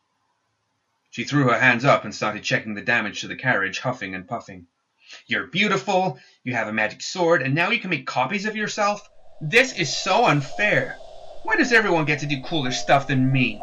she 1.10 1.24
threw 1.24 1.50
her 1.50 1.58
hands 1.58 1.84
up 1.84 2.04
and 2.04 2.14
started 2.14 2.42
checking 2.42 2.72
the 2.72 2.80
damage 2.80 3.20
to 3.20 3.28
the 3.28 3.36
carriage, 3.36 3.80
huffing 3.80 4.14
and 4.14 4.26
puffing. 4.26 4.66
You're 5.26 5.48
beautiful, 5.48 6.18
you 6.42 6.54
have 6.54 6.68
a 6.68 6.72
magic 6.72 7.02
sword, 7.02 7.42
and 7.42 7.54
now 7.54 7.68
you 7.68 7.80
can 7.80 7.90
make 7.90 8.06
copies 8.06 8.46
of 8.46 8.56
yourself? 8.56 9.06
This 9.42 9.74
is 9.74 9.94
so 9.94 10.24
unfair. 10.24 10.96
Why 11.44 11.56
does 11.56 11.72
everyone 11.72 12.04
get 12.04 12.20
to 12.20 12.26
do 12.26 12.40
cooler 12.40 12.70
stuff 12.70 13.08
than 13.08 13.32
me? 13.32 13.60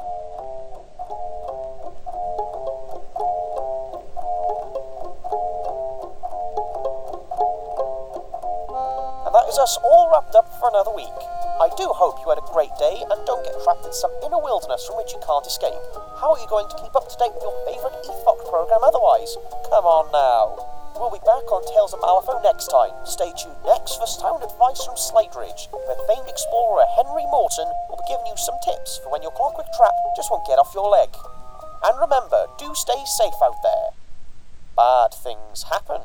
And 9.23 9.31
that 9.31 9.47
is 9.47 9.57
us 9.57 9.77
all 9.81 10.11
wrapped 10.11 10.35
up 10.35 10.51
for 10.59 10.67
another 10.67 10.91
week. 10.93 11.07
I 11.07 11.69
do 11.77 11.87
hope 11.95 12.19
you 12.19 12.27
had 12.27 12.37
a 12.37 12.51
great 12.51 12.75
day 12.77 12.99
and 12.99 13.25
don't 13.25 13.45
get 13.45 13.55
trapped 13.63 13.85
in 13.85 13.93
some 13.93 14.11
inner 14.25 14.39
wilderness 14.39 14.85
from 14.85 14.97
which 14.97 15.13
you 15.13 15.19
can't 15.25 15.47
escape. 15.47 15.79
How 16.19 16.35
are 16.35 16.39
you 16.39 16.47
going 16.47 16.67
to 16.67 16.75
keep 16.83 16.93
up 16.95 17.07
to 17.07 17.15
date 17.15 17.31
with 17.31 17.43
your 17.43 17.55
favourite 17.63 17.95
EFOC 18.03 18.49
programme 18.51 18.83
otherwise? 18.83 19.37
Come 19.71 19.87
on 19.87 20.11
now. 20.11 20.68
We'll 20.99 21.15
be 21.15 21.23
back 21.23 21.47
on 21.47 21.63
Tales 21.63 21.95
of 21.95 22.03
Malifaux 22.03 22.43
next 22.43 22.67
time. 22.67 22.91
Stay 23.07 23.31
tuned 23.31 23.55
next 23.63 23.95
for 23.95 24.05
sound 24.05 24.43
advice 24.43 24.83
from 24.83 24.99
Slate 24.99 25.31
Ridge, 25.31 25.71
where 25.71 25.95
famed 26.11 26.27
explorer 26.27 26.83
Henry 26.99 27.23
Morton 27.31 27.71
will 27.87 27.95
be 28.03 28.11
giving 28.11 28.27
you 28.27 28.35
some 28.35 28.59
tips 28.67 28.99
for 28.99 29.07
when 29.07 29.23
your 29.23 29.31
clockwork 29.31 29.71
trap 29.79 29.95
just 30.19 30.27
won't 30.27 30.43
get 30.43 30.59
off 30.59 30.75
your 30.75 30.91
leg. 30.91 31.07
And 31.87 31.95
remember, 32.03 32.51
do 32.59 32.75
stay 32.75 32.99
safe 33.15 33.39
out 33.39 33.63
there. 33.63 33.95
Bad 34.75 35.15
things 35.15 35.71
happen. 35.71 36.03